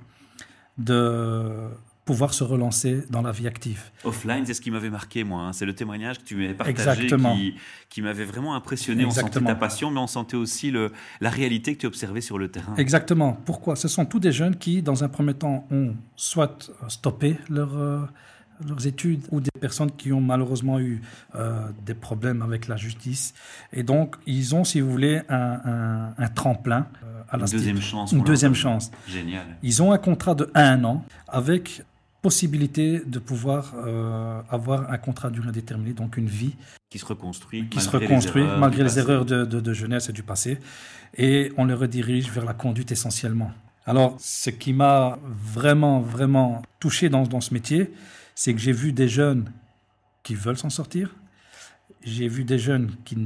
de 0.78 1.70
pouvoir 2.06 2.34
se 2.34 2.44
relancer 2.44 3.04
dans 3.10 3.22
la 3.22 3.32
vie 3.32 3.48
active. 3.48 3.92
Offline, 4.06 4.46
c'est 4.46 4.54
ce 4.54 4.62
qui 4.62 4.72
m'avait 4.72 4.90
marqué, 4.90 5.26
moi. 5.26 5.42
Hein. 5.42 5.54
C'est 5.54 5.66
le 5.66 5.76
témoignage 5.76 6.20
que 6.20 6.24
tu 6.24 6.38
m'avais 6.38 6.54
partagé 6.54 7.08
qui, 7.08 7.56
qui 7.90 8.02
m'avait 8.02 8.24
vraiment 8.24 8.56
impressionné. 8.56 9.04
Exactement. 9.04 9.30
On 9.30 9.34
sentait 9.34 9.46
ta 9.46 9.56
passion, 9.56 9.92
mais 9.92 10.00
on 10.00 10.08
sentait 10.08 10.38
aussi 10.38 10.72
le, 10.72 10.94
la 11.20 11.30
réalité 11.30 11.76
que 11.76 11.82
tu 11.82 11.86
observais 11.86 12.22
sur 12.22 12.38
le 12.38 12.50
terrain. 12.50 12.76
Exactement. 12.78 13.34
Pourquoi? 13.44 13.76
Ce 13.76 13.90
sont 13.90 14.06
tous 14.06 14.20
des 14.20 14.32
jeunes 14.32 14.56
qui, 14.56 14.82
dans 14.82 15.04
un 15.04 15.10
premier 15.10 15.34
temps, 15.34 15.68
ont 15.70 15.96
soit 16.16 16.72
stoppé 16.88 17.38
leur... 17.50 17.78
Euh, 17.78 18.06
leurs 18.68 18.88
études 18.88 19.22
ou 19.32 19.40
des 19.40 19.52
personnes 19.60 19.92
qui 19.92 20.12
ont 20.12 20.22
malheureusement 20.22 20.80
eu 20.80 21.02
euh, 21.36 21.68
des 21.86 21.94
problèmes 21.94 22.42
avec 22.42 22.68
la 22.68 22.78
justice. 22.78 23.34
Et 23.74 23.84
donc, 23.84 24.16
ils 24.26 24.56
ont, 24.56 24.64
si 24.64 24.82
vous 24.82 24.90
voulez, 24.90 25.22
un, 25.30 26.14
un, 26.18 26.28
tremplin 26.30 26.88
euh, 27.04 27.22
à 27.30 27.38
la 27.38 27.46
Une 27.46 27.52
deuxième 27.52 27.82
chance. 27.82 28.12
Une 28.12 28.24
deuxième 28.24 28.56
chance. 28.56 28.92
Génial. 29.08 29.46
Ils 29.64 29.82
ont 29.82 29.92
un 29.92 29.98
contrat 29.98 30.36
de 30.36 30.50
un 30.54 30.84
an 30.84 31.04
avec 31.28 31.84
possibilité 32.22 33.02
de 33.06 33.20
pouvoir 33.20 33.74
euh, 33.76 34.42
avoir 34.50 34.92
un 34.92 34.98
contrat 34.98 35.30
durée 35.30 35.50
indéterminée, 35.50 35.94
donc 35.94 36.18
une 36.18 36.28
vie 36.28 36.56
qui 36.90 36.98
se 37.00 37.06
reconstruit, 37.06 37.68
qui 37.70 37.80
se 37.80 37.90
reconstruit 37.90 38.44
malgré 38.60 38.84
les 38.84 38.98
erreurs 39.00 39.24
de, 39.24 39.46
de, 39.46 39.60
de, 39.60 39.74
jeunesse 39.74 40.10
et 40.10 40.14
du 40.14 40.24
passé, 40.24 40.58
et 41.16 41.52
on 41.58 41.66
les 41.66 41.74
redirige 41.74 42.30
vers 42.32 42.46
la 42.46 42.54
conduite 42.54 42.92
essentiellement. 42.92 43.52
Alors, 43.86 44.18
ce 44.20 44.50
qui 44.50 44.74
m'a 44.74 45.18
vraiment, 45.24 46.02
vraiment 46.02 46.62
touché 46.80 47.08
dans, 47.08 47.24
dans 47.24 47.40
ce 47.40 47.54
métier, 47.54 47.94
c'est 48.38 48.54
que 48.54 48.60
j'ai 48.60 48.72
vu 48.72 48.94
des 48.94 49.08
jeunes 49.08 49.52
qui 50.22 50.36
veulent 50.36 50.60
s'en 50.60 50.70
sortir. 50.70 51.16
J'ai 52.04 52.28
vu 52.28 52.44
des 52.44 52.60
jeunes 52.60 52.92
qui 53.04 53.18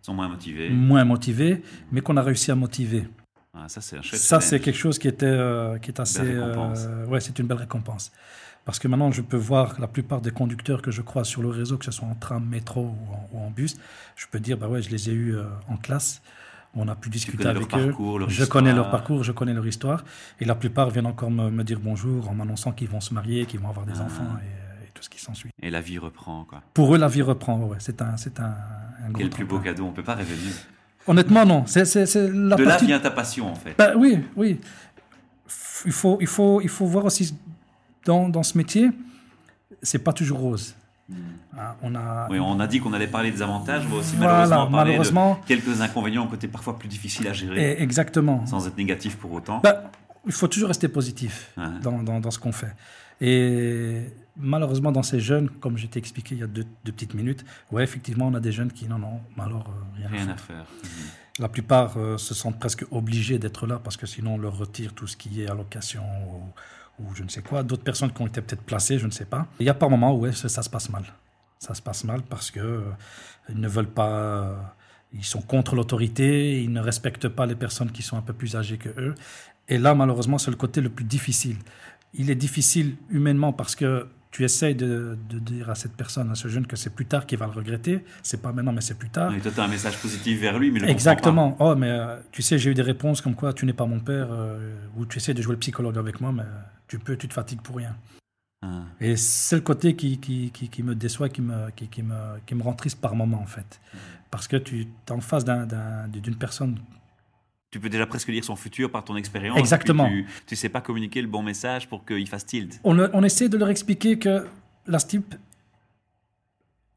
sont 0.00 0.14
moins 0.14 0.28
motivés, 0.28 0.70
moins 0.70 1.04
motivés, 1.04 1.62
mais 1.90 2.02
qu'on 2.02 2.16
a 2.16 2.22
réussi 2.22 2.52
à 2.52 2.54
motiver. 2.54 3.08
Ah, 3.52 3.68
ça, 3.68 3.80
c'est 3.80 4.00
Ça, 4.04 4.40
c'est 4.40 4.60
quelque 4.60 4.78
chose 4.78 5.00
qui 5.00 5.08
était, 5.08 5.26
euh, 5.26 5.76
qui 5.78 5.90
est 5.90 5.98
assez. 5.98 6.22
Euh, 6.22 7.04
ouais, 7.06 7.18
c'est 7.18 7.36
une 7.40 7.48
belle 7.48 7.58
récompense. 7.58 8.12
Parce 8.64 8.78
que 8.78 8.86
maintenant, 8.86 9.10
je 9.10 9.22
peux 9.22 9.36
voir 9.36 9.80
la 9.80 9.88
plupart 9.88 10.20
des 10.20 10.30
conducteurs 10.30 10.82
que 10.82 10.92
je 10.92 11.02
croise 11.02 11.26
sur 11.26 11.42
le 11.42 11.48
réseau, 11.48 11.76
que 11.76 11.84
ce 11.84 11.90
soit 11.90 12.06
en 12.06 12.14
tram, 12.14 12.46
métro 12.46 12.94
ou 13.32 13.38
en, 13.38 13.50
bus, 13.50 13.76
je 14.14 14.26
peux 14.30 14.38
dire, 14.38 14.56
bah 14.56 14.68
ouais, 14.68 14.82
je 14.82 14.90
les 14.90 15.10
ai 15.10 15.12
eus 15.12 15.34
euh, 15.34 15.46
en 15.66 15.78
classe. 15.78 16.22
On 16.74 16.86
a 16.86 16.94
pu 16.94 17.10
discuter 17.10 17.46
avec 17.46 17.74
eux. 17.74 17.94
je 18.28 18.44
connais 18.44 18.72
leur 18.72 18.90
parcours, 18.90 19.24
je 19.24 19.32
connais 19.32 19.54
leur 19.54 19.66
histoire. 19.66 20.04
Et 20.40 20.44
la 20.44 20.54
plupart 20.54 20.90
viennent 20.90 21.06
encore 21.06 21.30
me, 21.30 21.62
dire 21.64 21.80
bonjour 21.82 22.28
en 22.28 22.34
m'annonçant 22.34 22.72
qu'ils 22.72 22.88
vont 22.88 23.00
se 23.00 23.12
marier, 23.12 23.46
qu'ils 23.46 23.60
vont 23.60 23.68
avoir 23.68 23.86
des 23.86 23.98
ah. 23.98 24.04
enfants 24.04 24.36
et, 24.40 24.88
tout 24.94 25.02
ce 25.02 25.08
qui 25.08 25.20
s'ensuit. 25.20 25.50
Et 25.62 25.70
la 25.70 25.80
vie 25.80 25.98
reprend, 25.98 26.44
quoi. 26.44 26.62
Pour 26.74 26.94
eux, 26.94 26.98
la 26.98 27.08
vie 27.08 27.22
reprend, 27.22 27.58
ouais. 27.60 27.78
C'est 27.80 28.02
un, 28.02 28.16
c'est 28.16 28.38
un, 28.40 28.54
Quel 29.16 29.30
plus 29.30 29.44
beau 29.44 29.58
cadeau, 29.58 29.84
on 29.86 29.92
peut 29.92 30.02
pas 30.02 30.14
rêver 30.14 30.34
mieux. 30.34 30.52
Honnêtement, 31.06 31.46
non. 31.46 31.64
C'est, 31.66 31.84
c'est, 31.84 32.04
la 32.28 32.56
De 32.56 32.64
là 32.64 32.76
vient 32.76 33.00
ta 33.00 33.10
passion, 33.10 33.50
en 33.50 33.54
fait. 33.54 33.74
Ben 33.78 33.94
oui, 33.96 34.18
oui. 34.36 34.60
Il 35.86 35.92
faut, 35.92 36.18
il 36.20 36.26
faut, 36.26 36.60
il 36.60 36.68
faut 36.68 36.86
voir 36.86 37.06
aussi 37.06 37.34
dans, 38.04 38.28
dans 38.28 38.42
ce 38.42 38.58
métier, 38.58 38.90
c'est 39.82 39.98
pas 39.98 40.12
toujours 40.12 40.38
rose. 40.38 40.74
Hein, 41.56 41.74
on 41.82 41.94
a, 41.94 42.28
Oui, 42.30 42.38
on 42.38 42.60
a 42.60 42.66
dit 42.66 42.78
qu'on 42.80 42.92
allait 42.92 43.06
parler 43.08 43.30
des 43.32 43.42
avantages, 43.42 43.84
on 43.86 43.90
va 43.90 43.96
aussi 43.96 44.14
Voilà, 44.16 44.32
malheureusement 44.46 44.70
parler 44.70 44.90
malheureusement. 44.92 45.40
de 45.42 45.46
quelques 45.46 45.80
inconvénients 45.80 46.26
côté 46.26 46.46
parfois 46.48 46.78
plus 46.78 46.88
difficiles 46.88 47.26
à 47.28 47.32
gérer, 47.32 47.72
et- 47.72 47.82
exactement. 47.82 48.46
sans 48.46 48.66
être 48.68 48.76
négatif 48.78 49.16
pour 49.16 49.32
autant. 49.32 49.60
Ben, 49.64 49.74
il 50.26 50.32
faut 50.32 50.46
toujours 50.48 50.68
rester 50.68 50.88
positif 50.88 51.50
Ouais. 51.56 51.64
dans, 51.82 52.02
dans, 52.02 52.20
dans 52.20 52.30
ce 52.30 52.38
qu'on 52.38 52.52
fait. 52.52 52.74
Et 53.20 54.02
malheureusement, 54.36 54.92
dans 54.92 55.02
ces 55.02 55.20
jeunes, 55.20 55.50
comme 55.50 55.76
je 55.76 55.86
t'ai 55.86 55.98
expliqué 55.98 56.34
il 56.36 56.40
y 56.40 56.44
a 56.44 56.46
deux, 56.46 56.64
deux 56.84 56.92
petites 56.92 57.14
minutes, 57.14 57.44
ouais, 57.72 57.82
effectivement, 57.84 58.28
on 58.28 58.34
a 58.34 58.40
des 58.40 58.52
jeunes 58.52 58.72
qui 58.72 58.86
n'en 58.86 59.02
ont 59.02 59.20
mais 59.36 59.42
alors 59.44 59.68
euh, 59.68 60.08
rien, 60.08 60.28
à 60.28 60.36
faire. 60.36 60.64
La 61.38 61.48
plupart 61.48 61.94
euh, 61.96 62.16
se 62.18 62.34
sentent 62.34 62.58
presque 62.58 62.84
obligés 62.90 63.38
d'être 63.38 63.66
là 63.66 63.80
parce 63.82 63.96
que 63.96 64.06
sinon 64.06 64.34
on 64.34 64.38
leur 64.38 64.56
retire 64.58 64.92
tout 64.94 65.06
ce 65.06 65.16
qui 65.16 65.42
est 65.42 65.50
allocation 65.50 66.02
ou, 66.02 66.42
ou 67.00 67.14
je 67.14 67.22
ne 67.22 67.28
sais 67.28 67.42
quoi. 67.42 67.62
D'autres 67.62 67.82
personnes 67.84 68.12
qui 68.12 68.22
ont 68.22 68.26
été 68.26 68.40
peut-être 68.40 68.62
placées, 68.62 68.98
je 68.98 69.06
ne 69.06 69.10
sais 69.10 69.24
pas. 69.24 69.46
Il 69.58 69.66
y 69.66 69.70
a 69.70 69.74
par 69.74 69.90
moments 69.90 70.14
où 70.14 70.20
ouais, 70.20 70.32
ça, 70.32 70.48
ça 70.48 70.62
se 70.62 70.70
passe 70.70 70.90
mal. 70.90 71.04
Ça 71.58 71.74
se 71.74 71.82
passe 71.82 72.04
mal 72.04 72.22
parce 72.22 72.50
que 72.50 72.60
euh, 72.60 72.80
ils 73.48 73.60
ne 73.60 73.68
veulent 73.68 73.86
pas. 73.90 74.08
euh, 74.08 74.54
ils 75.12 75.24
sont 75.24 75.42
contre 75.42 75.74
l'autorité, 75.74 76.62
ils 76.62 76.72
ne 76.72 76.80
respectent 76.80 77.28
pas 77.28 77.44
les 77.46 77.56
personnes 77.56 77.90
qui 77.90 78.02
sont 78.02 78.16
un 78.16 78.22
peu 78.22 78.32
plus 78.32 78.54
âgées 78.56 78.78
que 78.78 78.88
eux. 78.90 79.14
Et 79.68 79.76
là, 79.78 79.94
malheureusement, 79.94 80.38
c'est 80.38 80.50
le 80.50 80.56
côté 80.56 80.80
le 80.80 80.88
plus 80.88 81.04
difficile. 81.04 81.56
Il 82.14 82.30
est 82.30 82.34
difficile 82.36 82.96
humainement 83.10 83.52
parce 83.52 83.74
que 83.74 84.06
tu 84.30 84.44
essayes 84.44 84.76
de, 84.76 85.18
de 85.28 85.38
dire 85.40 85.68
à 85.70 85.74
cette 85.74 85.94
personne, 85.94 86.30
à 86.30 86.36
ce 86.36 86.46
jeune, 86.46 86.64
que 86.66 86.76
c'est 86.76 86.90
plus 86.94 87.06
tard 87.06 87.26
qu'il 87.26 87.38
va 87.38 87.46
le 87.46 87.52
regretter. 87.52 88.04
C'est 88.22 88.40
pas 88.40 88.52
maintenant, 88.52 88.72
mais 88.72 88.80
c'est 88.80 88.94
plus 88.98 89.10
tard. 89.10 89.34
Et 89.34 89.40
toi, 89.40 89.50
tu 89.52 89.60
as 89.60 89.64
un 89.64 89.68
message 89.68 89.98
positif 89.98 90.40
vers 90.40 90.56
lui, 90.58 90.70
mais 90.70 90.78
il 90.78 90.82
le 90.84 90.90
Exactement. 90.90 91.56
Oh, 91.58 91.74
mais 91.74 91.90
euh, 91.90 92.16
tu 92.30 92.40
sais, 92.42 92.56
j'ai 92.56 92.70
eu 92.70 92.74
des 92.74 92.82
réponses 92.82 93.20
comme 93.20 93.34
quoi 93.34 93.52
tu 93.52 93.66
n'es 93.66 93.72
pas 93.72 93.86
mon 93.86 93.98
père, 93.98 94.28
euh, 94.30 94.76
ou 94.96 95.04
tu 95.06 95.18
essaies 95.18 95.34
de 95.34 95.42
jouer 95.42 95.54
le 95.54 95.58
psychologue 95.58 95.98
avec 95.98 96.20
moi, 96.20 96.30
mais 96.32 96.44
tu 96.90 96.98
peux, 96.98 97.16
tu 97.16 97.28
te 97.28 97.34
fatigues 97.34 97.62
pour 97.62 97.76
rien. 97.76 97.96
Ah. 98.62 98.82
Et 99.00 99.16
c'est 99.16 99.56
le 99.56 99.62
côté 99.62 99.96
qui, 99.96 100.18
qui, 100.18 100.50
qui, 100.50 100.68
qui 100.68 100.82
me 100.82 100.94
déçoit, 100.94 101.28
qui 101.30 101.40
me, 101.40 101.70
qui, 101.70 101.86
qui 101.88 102.02
me, 102.02 102.38
qui 102.44 102.54
me 102.54 102.62
rend 102.62 102.74
triste 102.74 103.00
par 103.00 103.14
moment, 103.14 103.40
en 103.40 103.46
fait. 103.46 103.80
Parce 104.30 104.46
que 104.48 104.56
tu 104.56 104.82
es 104.82 105.10
en 105.12 105.20
face 105.20 105.44
d'un- 105.44 105.66
d'un- 105.66 106.08
d'une 106.08 106.36
personne. 106.36 106.78
Tu 107.70 107.78
peux 107.80 107.88
déjà 107.88 108.06
presque 108.06 108.28
lire 108.28 108.44
son 108.44 108.56
futur 108.56 108.90
par 108.90 109.04
ton 109.04 109.16
expérience. 109.16 109.58
Exactement. 109.58 110.08
Tu 110.46 110.54
ne 110.54 110.56
sais 110.56 110.68
pas 110.68 110.80
communiquer 110.80 111.22
le 111.22 111.28
bon 111.28 111.42
message 111.42 111.88
pour 111.88 112.04
qu'il 112.04 112.28
fasse 112.28 112.44
tilt. 112.44 112.80
On, 112.84 112.98
on 112.98 113.22
essaie 113.22 113.48
de 113.48 113.56
leur 113.56 113.68
expliquer 113.70 114.18
que 114.18 114.46
la 114.86 114.98
STIP 114.98 115.34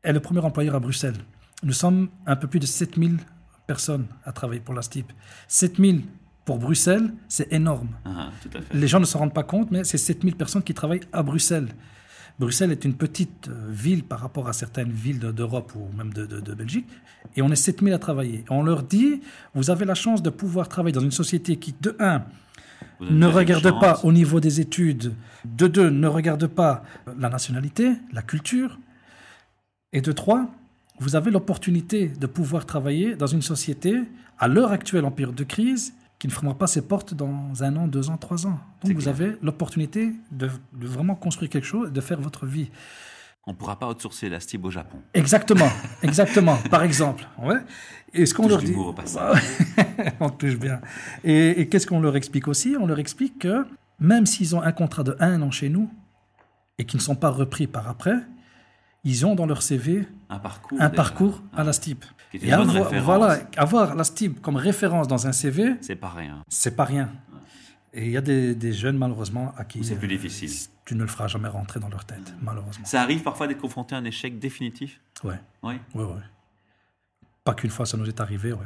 est 0.04 0.12
le 0.14 0.20
premier 0.20 0.40
employeur 0.42 0.76
à 0.76 0.80
Bruxelles. 0.80 1.18
Nous 1.62 1.74
sommes 1.74 2.10
un 2.26 2.36
peu 2.36 2.48
plus 2.48 2.60
de 2.60 2.66
7000 2.66 3.20
personnes 3.68 4.08
à 4.26 4.32
travailler 4.34 4.60
pour 4.62 4.74
la 4.74 4.82
STIP. 4.82 5.14
7000 5.48 6.02
pour 6.46 6.58
Bruxelles, 6.58 7.14
c'est 7.28 7.52
énorme. 7.54 7.90
Ah, 8.06 8.30
tout 8.42 8.50
à 8.58 8.62
fait. 8.62 8.74
Les 8.78 8.88
gens 8.88 9.00
ne 9.00 9.06
se 9.06 9.18
rendent 9.18 9.34
pas 9.34 9.44
compte, 9.44 9.72
mais 9.72 9.84
c'est 9.84 9.98
7000 9.98 10.36
personnes 10.36 10.64
qui 10.64 10.74
travaillent 10.74 11.02
à 11.14 11.24
Bruxelles. 11.24 11.70
Bruxelles 12.40 12.72
est 12.72 12.84
une 12.84 12.96
petite 12.96 13.48
euh, 13.48 13.68
ville 13.70 14.04
par 14.04 14.20
rapport 14.20 14.48
à 14.48 14.54
certaines 14.54 14.92
villes 14.92 15.20
de- 15.20 15.32
d'Europe 15.32 15.72
ou 15.76 15.96
même 15.96 16.12
de, 16.14 16.26
de- 16.26 16.40
de 16.42 16.54
Belgique, 16.54 16.88
et 17.36 17.42
on 17.42 17.50
est 17.52 17.56
7000 17.56 17.94
à 17.94 18.00
travailler. 18.00 18.44
On 18.50 18.64
leur 18.64 18.84
dit, 18.84 19.22
vous 19.54 19.70
avez 19.70 19.86
la 19.86 19.94
chance 19.96 20.22
de 20.24 20.30
pouvoir 20.30 20.68
travailler 20.68 20.94
dans 20.94 21.00
une 21.02 21.12
société 21.12 21.56
qui, 21.58 21.74
de 21.80 21.96
un, 22.00 22.24
Vous 23.00 23.06
avez 23.06 23.14
ne 23.16 23.28
une 23.28 23.34
regarde 23.34 23.64
chance. 23.70 23.80
pas 23.80 24.00
au 24.04 24.12
niveau 24.12 24.40
des 24.40 24.60
études, 24.60 25.14
de 25.46 25.68
deux, 25.68 25.90
ne 25.92 26.08
regarde 26.08 26.48
pas 26.48 26.84
la 27.20 27.30
nationalité, 27.30 27.92
la 28.12 28.24
culture, 28.24 28.80
et 29.94 30.02
de 30.02 30.12
trois, 30.12 30.48
vous 31.00 31.16
avez 31.16 31.30
l'opportunité 31.32 32.08
de 32.08 32.26
pouvoir 32.28 32.66
travailler 32.66 33.16
dans 33.16 33.28
une 33.28 33.42
société, 33.44 34.02
à 34.40 34.48
l'heure 34.48 34.72
actuelle 34.72 35.06
en 35.06 35.12
période 35.12 35.36
de 35.36 35.44
crise, 35.44 35.94
qui 36.24 36.28
ne 36.28 36.32
fermera 36.32 36.58
pas 36.58 36.68
ses 36.68 36.84
portes 36.84 37.14
dans 37.14 37.52
un 37.66 37.76
an, 37.76 37.86
deux 37.86 38.10
ans, 38.10 38.16
trois 38.16 38.48
ans. 38.48 38.58
Donc 38.82 38.94
vous 38.94 39.02
clair. 39.02 39.14
avez 39.14 39.36
l'opportunité 39.42 40.14
de, 40.32 40.50
de 40.72 40.88
vraiment 40.88 41.16
construire 41.16 41.50
quelque 41.50 41.68
chose, 41.68 41.92
de 41.92 42.00
faire 42.00 42.22
votre 42.22 42.46
vie. 42.46 42.72
On 43.46 43.52
ne 43.52 43.58
pourra 43.58 43.78
pas 43.78 43.90
outsourcer 43.90 44.30
la 44.30 44.40
STIB 44.40 44.64
au 44.64 44.72
Japon. 44.72 45.00
Exactement, 45.14 45.68
exactement. 46.02 46.56
Par 46.72 46.84
exemple, 46.84 47.28
ouais. 47.40 47.58
Et 48.14 48.26
ce 48.26 48.34
qu'on 48.34 48.48
leur 48.48 48.62
dit, 48.62 48.74
au 48.74 48.96
on 50.22 50.30
touche 50.30 50.58
bien. 50.58 50.80
Et, 51.26 51.60
et 51.60 51.68
qu'est-ce 51.68 51.88
qu'on 51.88 52.00
leur 52.00 52.16
explique 52.16 52.48
aussi? 52.48 52.78
On 52.80 52.86
leur 52.86 53.00
explique 53.00 53.40
que 53.40 53.66
même 54.00 54.26
s'ils 54.26 54.56
ont 54.56 54.62
un 54.62 54.72
contrat 54.72 55.04
de 55.04 55.18
un 55.20 55.42
an 55.42 55.52
chez 55.52 55.68
nous 55.68 55.92
et 56.78 56.86
qui 56.86 56.96
ne 56.96 57.02
sont 57.02 57.16
pas 57.16 57.32
repris 57.32 57.68
par 57.68 57.90
après, 57.90 58.16
ils 59.04 59.26
ont 59.26 59.36
dans 59.36 59.46
leur 59.46 59.62
CV 59.62 60.08
Un 60.30 60.40
parcours. 60.40 60.82
un 60.82 60.90
parcours 60.90 61.42
à 61.56 61.64
la 61.64 61.74
STIP. 61.74 62.06
Et 62.34 62.52
avoir, 62.52 62.92
voilà, 63.04 63.40
avoir 63.58 63.96
la 63.96 64.04
STIP 64.04 64.42
comme 64.42 64.56
référence 64.56 65.08
dans 65.08 65.28
un 65.28 65.32
CV, 65.32 65.76
C'est 65.82 65.96
pas 65.96 66.10
rien. 66.10 66.42
c'est 66.48 66.76
pas 66.76 66.86
rien. 66.86 67.10
Et 67.94 68.06
il 68.06 68.12
y 68.12 68.18
a 68.18 68.22
des, 68.22 68.56
des 68.56 68.74
jeunes, 68.74 68.98
malheureusement, 68.98 69.54
à 69.56 69.66
qui 69.66 69.84
C'est 69.84 69.96
plus 69.96 70.08
euh, 70.08 70.10
difficile. 70.18 70.50
tu 70.84 70.96
ne 70.96 71.02
le 71.02 71.08
feras 71.08 71.28
jamais 71.28 71.48
rentrer 71.48 71.80
dans 71.80 71.90
leur 71.90 72.06
tête, 72.06 72.34
malheureusement. 72.42 72.86
Ça 72.86 73.02
arrive 73.04 73.22
parfois 73.22 73.46
d'être 73.48 73.62
confronté 73.62 73.94
à 73.94 74.00
un 74.00 74.06
échec 74.06 74.40
définitif? 74.40 75.00
Ouais, 75.24 75.40
Oui. 75.62 75.76
ouais, 75.94 76.04
ouais. 76.04 76.22
Pas 77.44 77.54
qu'une 77.54 77.70
fois 77.70 77.86
ça 77.86 77.98
nous 77.98 78.08
est 78.08 78.20
arrivé, 78.20 78.52
ouais. 78.54 78.66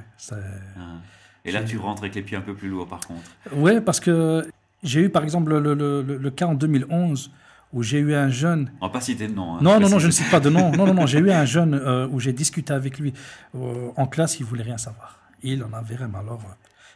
Ah. 0.78 1.00
Et 1.44 1.52
là, 1.52 1.64
tu 1.64 1.78
rentres 1.78 2.04
avec 2.04 2.16
les 2.16 2.22
pieds 2.22 2.38
un 2.38 2.42
peu 2.42 2.54
plus 2.56 2.70
lourds, 2.70 2.88
par 2.88 3.00
contre. 3.02 3.22
Ouais, 3.54 3.82
parce 3.82 4.00
que 4.00 4.48
j'ai 4.84 5.02
eu 5.02 5.10
par 5.10 5.24
exemple 5.24 5.50
le, 5.58 5.74
le- 5.74 6.02
le- 6.04 6.18
le 6.18 6.32
cas 6.32 6.46
en 6.46 6.54
2011 6.54 7.32
où 7.74 7.84
j'ai 7.84 8.00
eu 8.00 8.14
un 8.14 8.30
jeune. 8.30 8.72
On 8.82 8.88
va 8.88 8.94
pas 8.94 9.02
citer 9.02 9.28
de 9.28 9.34
nom. 9.34 9.56
hein, 9.56 9.60
Non, 9.62 9.80
non, 9.80 9.90
non, 9.90 10.00
je 10.00 10.08
ne 10.08 10.12
cite 10.12 10.30
pas 10.32 10.40
de 10.40 10.50
nom. 10.50 10.72
Non, 10.72 10.86
non, 10.88 10.94
non, 10.94 11.06
j'ai 11.06 11.20
eu 11.20 11.32
un 11.32 11.46
jeune 11.56 11.74
euh, 11.74 12.08
où 12.10 12.20
j'ai 12.20 12.34
discuté 12.34 12.74
avec 12.74 12.98
lui 13.00 13.14
euh, 13.56 13.90
en 13.96 14.08
classe, 14.08 14.40
il 14.40 14.46
voulait 14.46 14.64
rien 14.64 14.78
savoir. 14.78 15.20
Il 15.44 15.64
en 15.64 15.74
avait 15.74 15.96
vraiment 15.96 16.20
alors. 16.20 16.42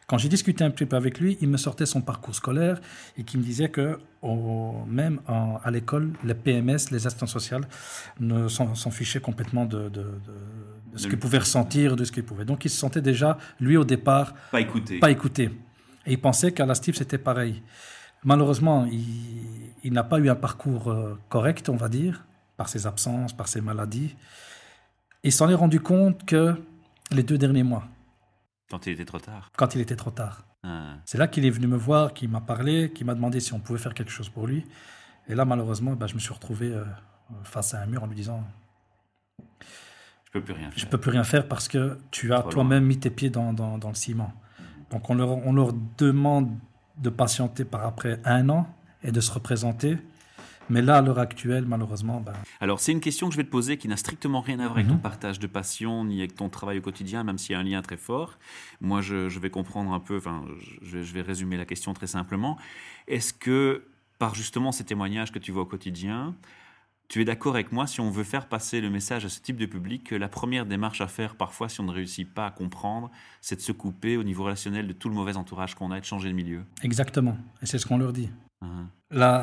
Quand 0.07 0.17
j'ai 0.17 0.27
discuté 0.29 0.63
un 0.65 0.71
petit 0.71 0.85
peu 0.85 0.97
avec 0.97 1.19
lui, 1.21 1.37
il 1.39 1.47
me 1.47 1.55
sortait 1.55 1.85
son 1.85 2.01
parcours 2.01 2.35
scolaire 2.35 2.81
et 3.17 3.23
qui 3.23 3.37
me 3.37 3.43
disait 3.43 3.69
que 3.69 3.97
même 4.87 5.21
en- 5.27 5.57
à 5.63 5.71
l'école, 5.71 6.11
les 6.25 6.33
PMS, 6.33 6.89
les 6.91 7.07
assistants 7.07 7.27
sociales, 7.27 7.65
ne 8.19 8.49
s'en 8.49 8.73
fichaient 8.91 9.21
complètement 9.21 9.63
de, 9.65 9.83
de- 9.83 9.89
de- 9.89 10.11
de 10.93 10.97
ce 10.97 11.07
lui. 11.07 11.15
pouvaient 11.15 11.37
ressentir, 11.37 11.95
de 11.95 12.03
ce 12.03 12.11
qu'ils 12.11 12.23
pouvaient. 12.25 12.43
Donc 12.43 12.65
il 12.65 12.69
se 12.69 12.77
sentait 12.77 13.01
déjà, 13.01 13.37
lui 13.61 13.77
au 13.77 13.85
départ, 13.85 14.33
Pas 14.51 14.59
écouter. 14.59 14.99
pas 14.99 15.11
écouté. 15.11 15.43
Et 16.05 16.13
il 16.13 16.19
pensait 16.19 16.51
qu'à 16.51 16.65
la 16.65 16.75
STIP, 16.75 16.95
c'était 16.95 17.17
pareil. 17.17 17.61
Malheureusement, 18.25 18.85
il, 18.91 18.99
il 19.83 19.93
n'a 19.93 20.03
pas 20.03 20.19
eu 20.19 20.29
un 20.29 20.35
parcours 20.35 20.89
euh, 20.91 21.17
correct, 21.29 21.69
on 21.69 21.75
va 21.75 21.89
dire, 21.89 22.25
par 22.57 22.69
ses 22.69 22.85
absences, 22.88 23.33
par 23.33 23.47
ses 23.47 23.61
maladies. 23.61 24.15
Il 25.23 25.31
s'en 25.31 25.50
est 25.50 25.55
rendu 25.55 25.79
compte 25.79 26.25
que 26.25 26.55
les 27.11 27.23
deux 27.23 27.38
derniers 27.38 27.63
mois, 27.63 27.83
Quand 28.69 28.85
il 28.88 28.93
était 28.93 29.05
trop 29.05 29.19
tard. 29.19 29.51
quand 29.57 29.75
il 29.75 29.81
était 29.81 29.95
trop 29.95 30.11
tard. 30.11 30.45
Ah. 30.63 30.95
C'est 31.05 31.17
là 31.17 31.27
qu'il 31.27 31.45
est 31.45 31.50
venu 31.50 31.67
me 31.67 31.77
voir, 31.77 32.13
qu'il 32.13 32.29
m'a 32.29 32.41
parlé, 32.41 32.91
qu'il 32.91 33.05
m'a 33.05 33.15
demandé 33.15 33.39
si 33.39 33.53
on 33.53 33.59
pouvait 33.59 33.79
faire 33.79 33.93
quelque 33.93 34.11
chose 34.11 34.29
pour 34.29 34.45
lui. 34.47 34.65
Et 35.27 35.35
là, 35.35 35.43
malheureusement, 35.45 35.93
bah, 35.93 36.07
je 36.07 36.13
me 36.15 36.19
suis 36.19 36.33
retrouvé 36.33 36.67
euh, 36.71 36.83
face 37.43 37.73
à 37.73 37.81
un 37.81 37.85
mur 37.88 38.03
en 38.03 38.07
lui 38.07 38.15
disant 38.15 38.43
Je 40.25 40.31
peux 40.33 40.41
plus 40.41 40.53
rien 40.53 40.69
Je 40.75 40.79
faire. 40.81 40.89
peux 40.89 40.97
plus 41.00 41.11
rien 41.11 41.23
faire 41.23 41.47
parce 41.47 41.67
que 41.67 41.97
tu 42.11 42.33
as 42.33 42.43
toi-même 42.43 42.85
mis 42.85 42.97
tes 43.00 43.09
pieds 43.09 43.29
dans, 43.29 43.53
dans- 43.53 43.77
dans 43.77 43.89
le 43.89 43.95
ciment. 43.95 44.31
Donc 44.91 45.09
on 45.09 45.13
leur, 45.15 45.29
on 45.29 45.53
leur 45.53 45.73
demande 45.97 46.50
de 46.97 47.09
patienter 47.09 47.65
par 47.65 47.85
après 47.85 48.19
un 48.25 48.50
an 48.50 48.67
et 49.03 49.12
de 49.12 49.20
se 49.22 49.31
représenter. 49.31 49.98
Mais 50.70 50.81
là, 50.81 50.98
à 50.98 51.01
l'heure 51.01 51.20
actuelle, 51.20 51.65
malheureusement, 51.67 52.22
ben, 52.22 52.34
Alors, 52.62 52.79
c'est 52.79 52.91
une 52.93 53.01
question 53.01 53.27
que 53.27 53.34
je 53.34 53.38
vais 53.38 53.43
te 53.43 53.50
poser 53.50 53.77
qui 53.77 53.88
n'a 53.89 53.98
strictement 53.98 54.39
rien 54.41 54.60
à 54.60 54.63
voir 54.63 54.74
avec 54.77 54.86
Mhm. 54.86 54.93
ton 54.93 54.98
partage 55.00 55.39
de 55.39 55.48
passion 55.48 56.05
ni 56.05 56.20
avec 56.20 56.36
ton 56.36 56.48
travail 56.50 56.77
au 56.77 56.81
quotidien, 56.81 57.24
même 57.24 57.38
s'il 57.38 57.53
y 57.53 57.55
a 57.55 57.60
un 57.60 57.63
lien 57.63 57.81
très 57.81 57.98
fort. 57.98 58.38
Moi, 58.79 59.01
je, 59.01 59.27
je 59.27 59.39
vais 59.39 59.50
comprendre 59.50 59.91
un 59.91 60.00
peu, 60.00 60.17
enfin, 60.17 60.46
je, 60.81 60.98
vais- 60.98 61.03
je 61.03 61.13
vais 61.13 61.22
résumer 61.22 61.58
la 61.58 61.65
question 61.65 61.93
très 61.93 62.08
simplement. 62.08 62.58
Est-ce 63.08 63.34
que, 63.34 63.84
par 64.20 64.36
justement 64.36 64.72
ces 64.72 64.86
témoignages 64.86 65.31
que 65.31 65.39
tu 65.39 65.51
vois 65.51 65.63
au 65.63 65.65
quotidien, 65.65 66.36
tu 67.10 67.20
es 67.22 67.25
d'accord 67.25 67.55
avec 67.55 67.74
moi 67.74 67.88
si 67.88 68.00
on 68.00 68.10
veut 68.10 68.24
faire 68.24 68.48
passer 68.48 68.79
le 68.79 68.89
message 68.89 69.25
à 69.25 69.29
ce 69.29 69.41
type 69.41 69.58
de 69.58 69.65
public 69.65 70.05
que 70.05 70.15
la 70.15 70.29
première 70.29 70.65
démarche 70.65 71.01
à 71.01 71.08
faire, 71.08 71.36
parfois, 71.36 71.67
si 71.67 71.81
on 71.81 71.84
ne 71.84 71.91
réussit 71.91 72.31
pas 72.31 72.46
à 72.46 72.51
comprendre, 72.51 73.12
c'est 73.41 73.58
de 73.58 73.62
se 73.62 73.74
couper 73.74 74.15
au 74.15 74.24
niveau 74.24 74.43
relationnel 74.46 74.88
de 74.88 74.93
tout 74.93 75.10
le 75.10 75.15
mauvais 75.15 75.36
entourage 75.36 75.75
qu'on 75.75 75.91
a 75.91 75.98
et 75.98 76.01
de 76.01 76.05
changer 76.05 76.29
de 76.29 76.34
milieu? 76.36 76.62
Exactement. 76.84 77.36
Et 77.62 77.65
c'est 77.65 77.79
ce 77.79 77.86
qu'on 77.86 77.98
leur 77.98 78.13
dit. 78.13 78.29
Hein. 78.62 78.88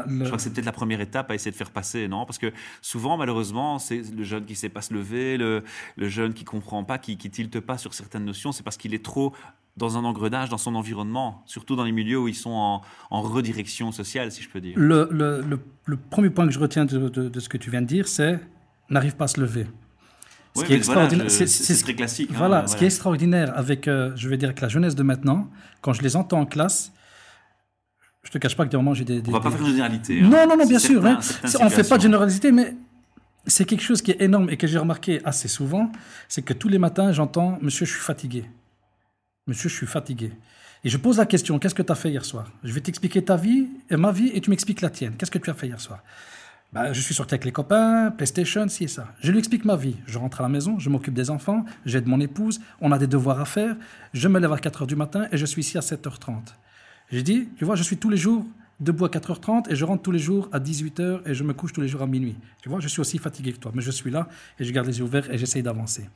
Je 0.09 0.25
crois 0.25 0.37
que 0.37 0.43
c'est 0.43 0.51
peut-être 0.53 0.65
la 0.67 0.73
première 0.73 1.01
étape 1.01 1.31
à 1.31 1.35
essayer 1.35 1.51
de 1.51 1.57
faire 1.57 1.71
passer, 1.71 2.09
non? 2.09 2.25
Parce 2.25 2.39
que 2.39 2.53
souvent, 2.81 3.17
malheureusement, 3.17 3.79
c'est 3.79 4.03
le 4.17 4.23
jeune 4.25 4.45
qui 4.45 4.53
ne 4.53 4.57
sait 4.57 4.69
pas 4.69 4.81
se 4.81 4.95
lever, 4.95 5.37
le, 5.37 5.63
le 5.97 6.09
jeune 6.09 6.33
qui 6.35 6.45
comprend 6.45 6.85
pas, 6.85 6.99
qui 6.99 7.13
ne 7.23 7.31
tilte 7.31 7.61
pas 7.61 7.77
sur 7.79 7.93
certaines 7.95 8.25
notions, 8.25 8.53
c'est 8.53 8.63
parce 8.63 8.77
qu'il 8.77 8.95
est 8.95 9.05
trop 9.05 9.35
dans 9.77 9.97
un 9.99 10.05
engrenage, 10.05 10.49
dans 10.49 10.59
son 10.59 10.75
environnement, 10.75 11.43
surtout 11.47 11.77
dans 11.77 11.85
les 11.85 11.93
milieux 11.93 12.19
où 12.19 12.29
ils 12.29 12.35
sont 12.35 12.51
en, 12.51 12.83
en 13.11 13.21
redirection 13.23 13.93
sociale, 13.93 14.33
si 14.33 14.43
je 14.43 14.49
peux 14.49 14.61
dire. 14.61 14.75
le, 14.77 15.09
le- 15.13 15.43
le- 15.43 15.61
le 15.85 15.97
premier 15.97 16.31
point 16.31 16.47
que 16.47 16.53
je 16.53 16.59
retiens 16.59 16.85
de, 16.85 17.09
de- 17.09 17.29
de 17.29 17.41
ce 17.41 17.49
que 17.49 17.57
tu 17.59 17.71
viens 17.71 17.83
de 17.83 17.87
dire, 17.87 18.09
c'est 18.09 18.41
n'arrive 18.91 19.17
pas 19.17 19.25
à 19.25 19.29
se 19.29 19.41
lever. 19.41 19.67
Ce 20.57 20.65
qui 20.65 20.73
est 20.73 20.77
voilà, 20.87 21.09
c'est- 21.11 21.29
c'est 21.29 21.47
c'est 21.47 21.63
c'est 21.65 21.75
ce 21.75 21.83
très 21.85 21.95
classique. 21.95 22.31
hein, 22.33 22.35
Voilà, 22.39 22.67
ce 22.67 22.77
qui 22.77 22.85
est 22.85 22.89
extraordinaire 22.89 23.57
avec, 23.57 23.87
euh, 23.87 24.13
je 24.17 24.29
vais 24.29 24.37
dire, 24.37 24.49
avec 24.49 24.61
la 24.61 24.69
jeunesse 24.69 24.95
de 24.97 25.03
maintenant, 25.03 25.49
quand 25.83 25.93
je 25.93 26.03
les 26.03 26.17
entends 26.17 26.41
en 26.41 26.47
classe, 26.47 26.93
je 28.29 28.33
te 28.33 28.37
cache 28.39 28.55
pas 28.55 28.67
que 28.67 28.71
des 28.71 28.77
moments 28.77 28.93
j'ai 28.93 29.05
des, 29.07 29.23
des- 29.23 29.31
On 29.31 29.33
va 29.33 29.41
pas 29.41 29.49
des- 29.49 29.57
faire 29.57 29.65
une 29.65 29.71
généralité. 29.73 30.21
hein. 30.21 30.29
Non, 30.29 30.47
non, 30.47 30.57
non, 30.59 30.67
bien 30.67 30.79
sûr. 30.79 31.03
certain- 31.03 31.49
hein. 31.49 31.61
On 31.63 31.65
ne 31.65 31.71
fait 31.71 31.89
pas 31.89 31.97
de 31.97 32.03
généralité, 32.03 32.53
mais 32.53 32.77
c'est 33.47 33.65
quelque 33.65 33.83
chose 33.83 34.03
qui 34.03 34.11
est 34.11 34.21
énorme 34.21 34.51
et 34.51 34.59
que 34.59 34.67
j'ai 34.67 34.77
remarqué 34.79 35.23
assez 35.25 35.49
souvent, 35.49 35.91
c'est 36.29 36.43
que 36.43 36.53
tous 36.53 36.69
les 36.69 36.79
matins, 36.79 37.11
j'entends 37.13 37.59
«Monsieur, 37.63 37.87
je 37.87 37.93
suis 37.93 38.01
fatigué». 38.03 38.45
Monsieur, 39.47 39.71
je 39.71 39.75
suis 39.77 39.87
fatigué. 39.87 40.33
Et 40.85 40.91
je 40.91 40.99
pose 40.99 41.17
la 41.17 41.25
question, 41.27 41.59
qu'est-ce 41.59 41.75
que 41.75 41.83
tu 41.83 41.91
as 41.91 41.95
fait 41.95 42.11
hier 42.11 42.25
soir? 42.25 42.45
Je 42.63 42.73
vais 42.73 42.81
t'expliquer 42.83 43.25
ta 43.25 43.37
vie, 43.37 43.67
et 43.89 43.97
ma 43.97 44.13
vie, 44.13 44.31
et 44.35 44.41
tu 44.43 44.51
m'expliques 44.51 44.83
la 44.83 44.91
tienne. 44.91 45.15
Qu'est-ce 45.17 45.31
que 45.31 45.39
tu 45.39 45.49
as 45.49 45.55
fait 45.55 45.67
hier 45.67 45.81
soir? 45.81 46.01
Bah, 46.73 46.93
Je 46.93 47.01
suis 47.01 47.15
sorti 47.15 47.33
avec 47.35 47.47
les 47.47 47.53
copains, 47.53 48.11
PlayStation, 48.11 48.69
ci 48.69 48.85
et 48.85 48.89
ça. 48.89 49.09
Je 49.23 49.33
lui 49.33 49.39
explique 49.39 49.65
ma 49.65 49.75
vie. 49.77 49.97
Je 50.07 50.19
rentre 50.19 50.41
à 50.41 50.43
la 50.43 50.51
maison, 50.51 50.79
je 50.79 50.91
m'occupe 50.91 51.15
des 51.15 51.31
enfants, 51.31 51.65
j'aide 51.87 52.07
mon 52.07 52.21
épouse, 52.21 52.61
on 52.83 52.93
a 52.93 52.99
des 52.99 53.07
devoirs 53.07 53.41
à 53.41 53.47
faire, 53.47 53.75
je 54.13 54.29
me 54.29 54.39
lève 54.39 54.53
à 54.53 54.57
4h 54.59 54.87
du 54.87 54.95
matin 54.95 55.27
et 55.33 55.39
je 55.39 55.47
suis 55.47 55.63
ici 55.63 55.79
à 55.79 55.81
7h30. 55.81 56.35
J'ai 57.11 57.23
dit, 57.23 57.49
tu 57.57 57.65
vois, 57.65 57.75
je 57.75 57.83
suis 57.83 57.97
tous 57.97 58.11
les 58.11 58.17
jours 58.17 58.45
debout 58.81 59.07
à 59.07 59.09
4h30 59.09 59.71
et 59.71 59.77
je 59.77 59.85
rentre 59.85 60.03
tous 60.03 60.11
les 60.11 60.19
jours 60.19 60.49
à 60.53 60.61
18h 60.61 61.23
et 61.27 61.35
je 61.35 61.43
me 61.43 61.53
couche 61.53 61.73
tous 61.73 61.81
les 61.81 61.89
jours 61.89 62.03
à 62.03 62.07
minuit. 62.07 62.37
Tu 62.63 62.69
vois, 62.69 62.81
je 62.81 62.89
suis 62.89 63.01
aussi 63.01 63.19
fatigué 63.19 63.53
que 63.53 63.59
toi, 63.59 63.73
mais 63.75 63.83
je 63.83 63.91
suis 63.91 64.11
là 64.11 64.29
et 64.59 64.65
je 64.65 64.73
garde 64.73 64.87
les 64.87 64.99
yeux 64.99 65.05
ouverts 65.05 65.31
et 65.31 65.39
j'essaye 65.39 65.63
d'avancer. 65.63 66.09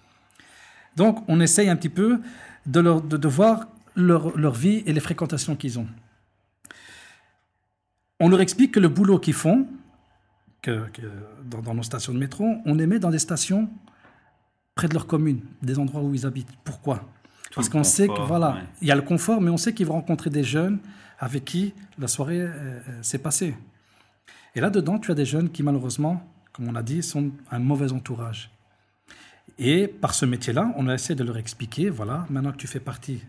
Donc, 0.97 1.25
on 1.29 1.41
essaye 1.41 1.69
un 1.69 1.77
petit 1.77 1.89
peu 1.89 2.21
de, 2.67 2.83
de, 3.17 3.29
voir 3.29 3.69
leur, 3.97 4.37
leur, 4.37 4.53
vie 4.53 4.83
et 4.87 4.93
les 4.93 5.01
fréquentations 5.01 5.57
qu'ils 5.57 5.79
ont. 5.79 5.89
On 8.21 8.29
leur 8.29 8.41
explique 8.41 8.73
que 8.73 8.81
le 8.81 8.89
boulot 8.89 9.19
qu'ils 9.19 9.35
font, 9.35 9.67
que, 10.61 10.85
dans, 11.45 11.63
dans, 11.63 11.75
nos 11.75 11.83
stations 11.83 12.13
de 12.13 12.19
métro, 12.19 12.57
on 12.67 12.75
les 12.75 12.87
met 12.87 12.99
dans 12.99 13.11
des 13.11 13.19
stations 13.19 13.69
près 14.75 14.87
de 14.87 14.95
leur 14.95 15.07
commune, 15.07 15.41
des 15.63 15.79
endroits 15.79 16.03
où 16.03 16.15
ils 16.15 16.27
habitent. 16.27 16.53
Pourquoi? 16.63 17.09
Parce 17.55 17.69
qu'on 17.69 17.85
sait 17.85 18.09
que 18.09 18.21
voilà, 18.27 18.59
il 18.81 18.89
y 18.89 18.91
a 18.91 18.97
le 18.97 19.03
confort, 19.03 19.41
mais 19.41 19.51
on 19.51 19.57
sait 19.57 19.75
qu'ils 19.75 19.87
vont 19.87 19.95
rencontrer 19.95 20.31
des 20.31 20.45
jeunes 20.45 20.79
avec 21.19 21.45
qui 21.45 21.75
la 21.99 22.09
soirée 22.09 22.41
euh, 22.41 22.49
euh, 22.49 22.81
s'est 23.03 23.19
passée. 23.19 23.55
Et 24.55 24.61
là-dedans, 24.61 24.99
tu 24.99 25.11
as 25.11 25.15
des 25.15 25.25
jeunes 25.25 25.51
qui, 25.51 25.63
malheureusement, 25.63 26.23
comme 26.53 26.69
on 26.69 26.75
a 26.75 26.83
dit, 26.83 27.03
sont 27.03 27.31
un 27.51 27.59
mauvais 27.59 27.93
entourage. 27.93 28.51
Et 29.59 29.87
par 29.87 30.15
ce 30.15 30.27
métier-là, 30.27 30.73
on 30.77 30.89
a 30.89 30.95
essayé 30.95 31.15
de 31.15 31.25
leur 31.25 31.37
expliquer, 31.37 31.91
voilà, 31.91 32.27
maintenant 32.31 32.53
que 32.53 32.57
tu 32.57 32.67
fais 32.67 32.81
partie 32.81 33.23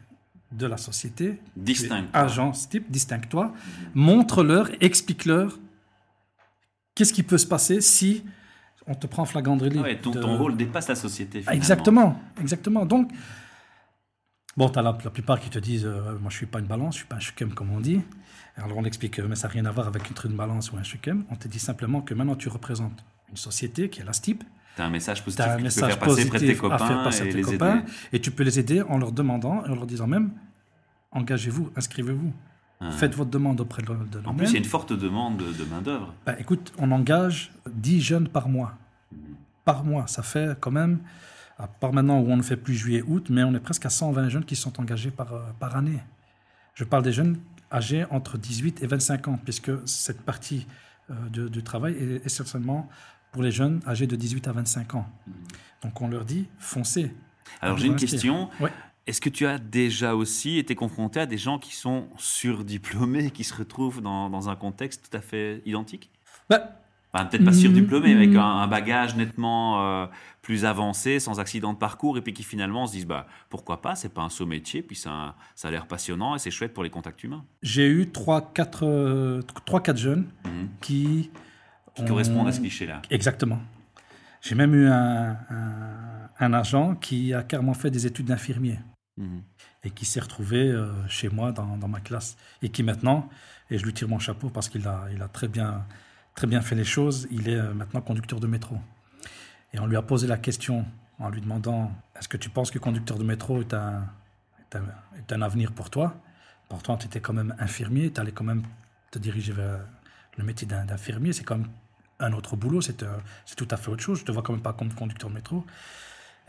de 0.52 0.66
la 0.66 0.78
société, 0.78 1.40
distinct, 1.56 2.06
agence 2.14 2.70
type, 2.70 2.90
distingue-toi, 2.90 3.54
montre-leur, 3.94 4.70
explique-leur 4.82 5.58
qu'est-ce 6.96 7.14
qui 7.14 7.24
peut 7.24 7.38
se 7.38 7.48
passer 7.48 7.82
si 7.82 8.24
on 8.86 8.96
te 8.96 9.08
prend 9.08 9.24
en 9.24 9.26
flagrant 9.26 9.56
délit. 9.56 9.82
Ah 9.84 9.96
ton, 9.96 10.38
rôle 10.38 10.58
dépasse 10.58 10.88
la 10.88 10.96
société. 10.96 11.40
Finalement. 11.40 11.58
Exactement, 11.58 12.22
exactement. 12.40 12.86
Donc, 12.86 13.12
Bon, 14.56 14.70
tu 14.70 14.80
as 14.80 14.82
la, 14.82 14.94
plupart 14.94 15.40
qui 15.40 15.50
te 15.50 15.60
disent 15.60 15.86
euh, 15.86 16.18
Moi, 16.20 16.30
je 16.30 16.38
suis 16.38 16.46
pas 16.46 16.60
une 16.60 16.66
balance, 16.66 16.96
je 16.96 17.00
suis 17.00 17.08
pas 17.08 17.16
un 17.16 17.20
shukem, 17.20 17.54
comme 17.54 17.72
on 17.72 17.80
dit. 17.80 18.02
Alors, 18.58 18.78
on 18.78 18.86
explique 18.86 19.20
Mais 19.20 19.36
ça 19.36 19.48
n'a 19.48 19.54
rien 19.54 19.66
à 19.66 19.72
voir 19.72 19.88
avec 19.88 20.04
une 20.24 20.34
balance 20.34 20.72
ou 20.72 20.78
un 20.78 20.84
shukem. 20.84 21.24
On 21.32 21.36
te 21.36 21.48
dit 21.48 21.60
simplement 21.60 22.02
que 22.02 22.14
maintenant, 22.14 22.36
tu 22.36 22.50
représentes 22.50 23.04
une 23.30 23.38
société 23.38 23.90
qui 23.90 24.02
est 24.02 24.06
la 24.06 24.14
STIP. 24.14 24.44
Tu 24.76 24.82
as 24.82 24.86
un 24.86 24.90
message 24.90 25.24
positif 25.24 25.46
que 25.46 25.58
tu 25.58 25.76
peux 25.76 25.88
faire 25.88 26.00
passer 26.00 26.26
près 26.26 26.40
de 26.40 26.48
tes 26.48 26.56
copains, 26.56 27.10
et, 27.12 27.30
tes 27.30 27.42
copains 27.42 27.84
et 28.12 28.20
tu 28.20 28.32
peux 28.32 28.44
les 28.44 28.60
aider 28.60 28.82
en 28.82 28.98
leur 28.98 29.12
demandant 29.12 29.64
et 29.66 29.70
en 29.70 29.76
leur 29.76 29.86
disant 29.86 30.08
même 30.08 30.32
Engagez-vous, 31.12 31.72
inscrivez-vous. 31.76 32.34
Ah. 32.82 32.90
Faites 32.92 33.14
votre 33.16 33.30
demande 33.30 33.62
auprès 33.62 33.84
de, 33.84 33.88
de 33.88 34.26
En 34.26 34.34
plus, 34.34 34.48
il 34.48 34.54
y 34.54 34.56
a 34.56 34.60
une 34.60 34.66
forte 34.66 34.94
demande 34.94 35.38
de, 35.38 35.64
main-d'œuvre. 35.66 36.14
Ben, 36.26 36.36
écoute, 36.40 36.74
on 36.80 36.92
engage 36.92 37.52
10 37.72 38.02
jeunes 38.02 38.28
par 38.28 38.50
mois. 38.50 38.74
Par 39.64 39.84
mois, 39.84 40.08
ça 40.08 40.24
fait 40.24 40.58
quand 40.60 40.72
même 40.72 41.00
à 41.58 41.68
part 41.68 41.94
maintenant 41.94 42.20
où 42.20 42.30
on 42.30 42.38
ne 42.38 42.42
fait 42.42 42.58
plus 42.58 42.76
juillet-août, 42.76 43.28
mais 43.30 43.44
on 43.44 43.54
est 43.54 43.60
presque 43.60 43.86
à 43.86 43.90
120 43.90 44.30
jeunes 44.30 44.46
qui 44.46 44.56
sont 44.56 44.80
engagés 44.80 45.12
par, 45.12 45.34
euh, 45.34 45.42
par 45.60 45.76
année. 45.76 46.00
Je 46.74 46.84
parle 46.84 47.04
des 47.04 47.14
jeunes 47.14 47.40
âgés 47.72 48.06
entre 48.10 48.38
18 48.38 48.82
et 48.84 48.88
25 48.88 49.28
ans, 49.28 49.40
puisque 49.44 49.72
cette 49.86 50.22
partie 50.22 50.68
euh, 51.10 51.48
du 51.50 51.64
travail 51.64 51.94
est 51.94 52.26
essentiellement 52.26 52.90
pour 53.32 53.44
les 53.44 53.52
jeunes 53.52 53.82
âgés 53.88 54.08
de 54.08 54.16
18 54.16 54.48
à 54.48 54.52
25 54.54 54.96
ans. 54.96 55.08
Donc 55.82 56.02
on 56.02 56.08
leur 56.08 56.26
dit, 56.26 56.48
foncez. 56.60 57.14
Alors 57.62 57.78
j'ai 57.78 57.88
une 57.88 57.96
question. 57.96 58.50
Est-ce 59.06 59.20
que 59.20 59.30
tu 59.30 59.46
as 59.46 59.58
déjà 59.58 60.16
aussi 60.16 60.58
été 60.58 60.76
confronté 60.76 61.20
à 61.20 61.26
des 61.26 61.38
gens 61.38 61.60
qui 61.60 61.76
sont 61.76 62.08
surdiplômés, 62.18 63.32
qui 63.32 63.44
se 63.44 63.54
retrouvent 63.54 64.02
dans, 64.02 64.30
dans 64.30 64.48
un 64.50 64.56
contexte 64.56 65.10
tout 65.10 65.18
à 65.18 65.20
fait 65.20 65.62
identique? 65.66 66.10
Ben, 66.50 66.62
peut-être 67.14 67.46
pas 67.46 67.54
surdiplômé, 67.54 68.14
avec 68.14 68.32
mm. 68.32 68.38
un, 68.38 68.68
bagage 68.68 69.16
nettement 69.16 70.04
euh, 70.04 70.06
plus 70.42 70.66
avancé, 70.66 71.20
sans 71.20 71.40
accident 71.40 71.74
de 71.74 71.78
parcours, 71.78 72.18
et 72.18 72.22
puis 72.22 72.34
qui 72.34 72.44
finalement 72.44 72.88
se 72.88 72.94
disent 72.94 73.06
bah, 73.06 73.28
pourquoi 73.50 73.82
pas, 73.82 73.96
c'est 73.96 74.14
pas 74.14 74.24
un 74.24 74.30
saut 74.30 74.48
métier, 74.48 74.82
puis 74.82 74.96
ça, 74.96 75.36
ça 75.56 75.68
a 75.68 75.72
l'air 75.72 75.86
passionnant 75.86 76.36
et 76.36 76.40
c'est 76.40 76.52
chouette 76.52 76.74
pour 76.74 76.84
les 76.84 76.90
contacts 76.90 77.24
humains. 77.24 77.46
J'ai 77.62 77.88
eu 77.88 78.06
3-4 78.06 78.84
euh, 78.84 79.96
jeunes 79.96 80.26
mm. 80.44 80.50
qui. 80.82 81.32
Qui 81.96 82.06
correspondent 82.06 82.48
à 82.48 82.52
ce 82.52 82.60
cliché-là. 82.60 83.04
Exactement. 83.12 83.60
J'ai 84.42 84.56
même 84.56 84.74
eu 84.74 84.88
un, 84.88 85.38
un, 86.40 86.54
agent 86.54 86.96
qui 86.96 87.36
a 87.36 87.44
carrément 87.44 87.76
fait 87.76 87.92
des 87.92 88.08
études 88.08 88.26
d'infirmier. 88.26 88.80
Mm. 89.18 89.40
Et 89.84 89.92
qui 89.92 90.06
s'est 90.06 90.20
retrouvé 90.20 90.58
euh, 90.58 90.92
chez 91.08 91.30
moi 91.30 91.52
dans, 91.52 91.78
dans, 91.78 91.88
ma 91.88 92.00
classe. 92.00 92.36
Et 92.64 92.70
qui 92.70 92.82
maintenant, 92.82 93.30
et 93.70 93.78
je 93.78 93.86
lui 93.86 93.94
tire 93.94 94.08
mon 94.08 94.18
chapeau 94.18 94.50
parce 94.50 94.70
qu'il 94.70 94.88
a, 94.88 95.06
il 95.14 95.22
a 95.22 95.28
très 95.28 95.48
bien 95.48 95.86
très 96.36 96.48
bien 96.48 96.62
fait 96.62 96.76
les 96.76 96.84
choses. 96.84 97.28
Il 97.32 97.50
est 97.50 97.56
euh, 97.56 97.74
maintenant 97.74 98.02
conducteur 98.02 98.40
de 98.40 98.48
métro. 98.48 98.78
Et 99.74 99.80
on 99.80 99.88
lui 99.88 99.98
a 99.98 100.02
posé 100.02 100.28
la 100.28 100.38
question 100.38 100.86
en 101.20 101.30
lui 101.30 101.42
demandant 101.42 101.92
Est-ce 102.18 102.28
que 102.28 102.38
tu 102.38 102.50
penses 102.50 102.72
que 102.72 102.80
conducteur 102.80 103.18
de 103.18 103.24
métro 103.24 103.62
est 103.62 103.74
un, 103.74 104.06
est 105.18 105.34
un, 105.34 105.42
avenir 105.42 105.72
pour 105.72 105.90
toi? 105.90 106.16
Pourtant, 106.70 106.98
tu 106.98 107.06
étais 107.06 107.20
quand 107.20 107.34
même 107.34 107.56
infirmier, 107.60 108.12
tu 108.12 108.20
allais 108.20 108.32
quand 108.32 108.44
même 108.44 108.64
te 109.12 109.20
diriger 109.20 109.54
vers 109.54 109.80
le 110.38 110.44
métier 110.44 110.68
d'infirmier. 110.68 111.34
C'est 111.34 111.44
comme 111.44 111.68
un 112.20 112.34
autre 112.34 112.56
boulot, 112.56 112.82
c'est 112.82 113.04
euh, 113.04 113.18
tout 113.56 113.68
à 113.70 113.78
fait 113.78 113.90
autre 113.90 114.04
chose. 114.04 114.20
Je 114.20 114.26
te 114.26 114.32
vois 114.32 114.42
quand 114.42 114.54
même 114.54 114.62
pas 114.62 114.74
comme 114.74 114.94
conducteur 114.94 115.30
de 115.30 115.36
métro. 115.36 115.66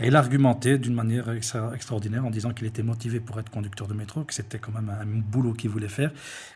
Et 0.01 0.09
il 0.09 0.17
a 0.17 0.19
argumenté 0.19 0.77
d'une 0.77 0.95
manière 0.95 1.31
extraordinaire 1.31 2.25
en 2.25 2.31
disant 2.31 2.53
qu'il 2.53 2.67
était 2.67 2.83
motivé 2.83 3.21
pour 3.21 3.39
être 3.39 3.51
conducteur 3.51 3.87
de 3.87 3.95
métro, 3.95 4.25
que 4.25 4.35
c'était 4.35 4.59
quand 4.59 4.73
même 4.73 4.91
un 4.91 5.07
boulot 5.07 5.53
qu'il 5.53 5.71
voulait 5.71 5.89
faire 5.89 6.11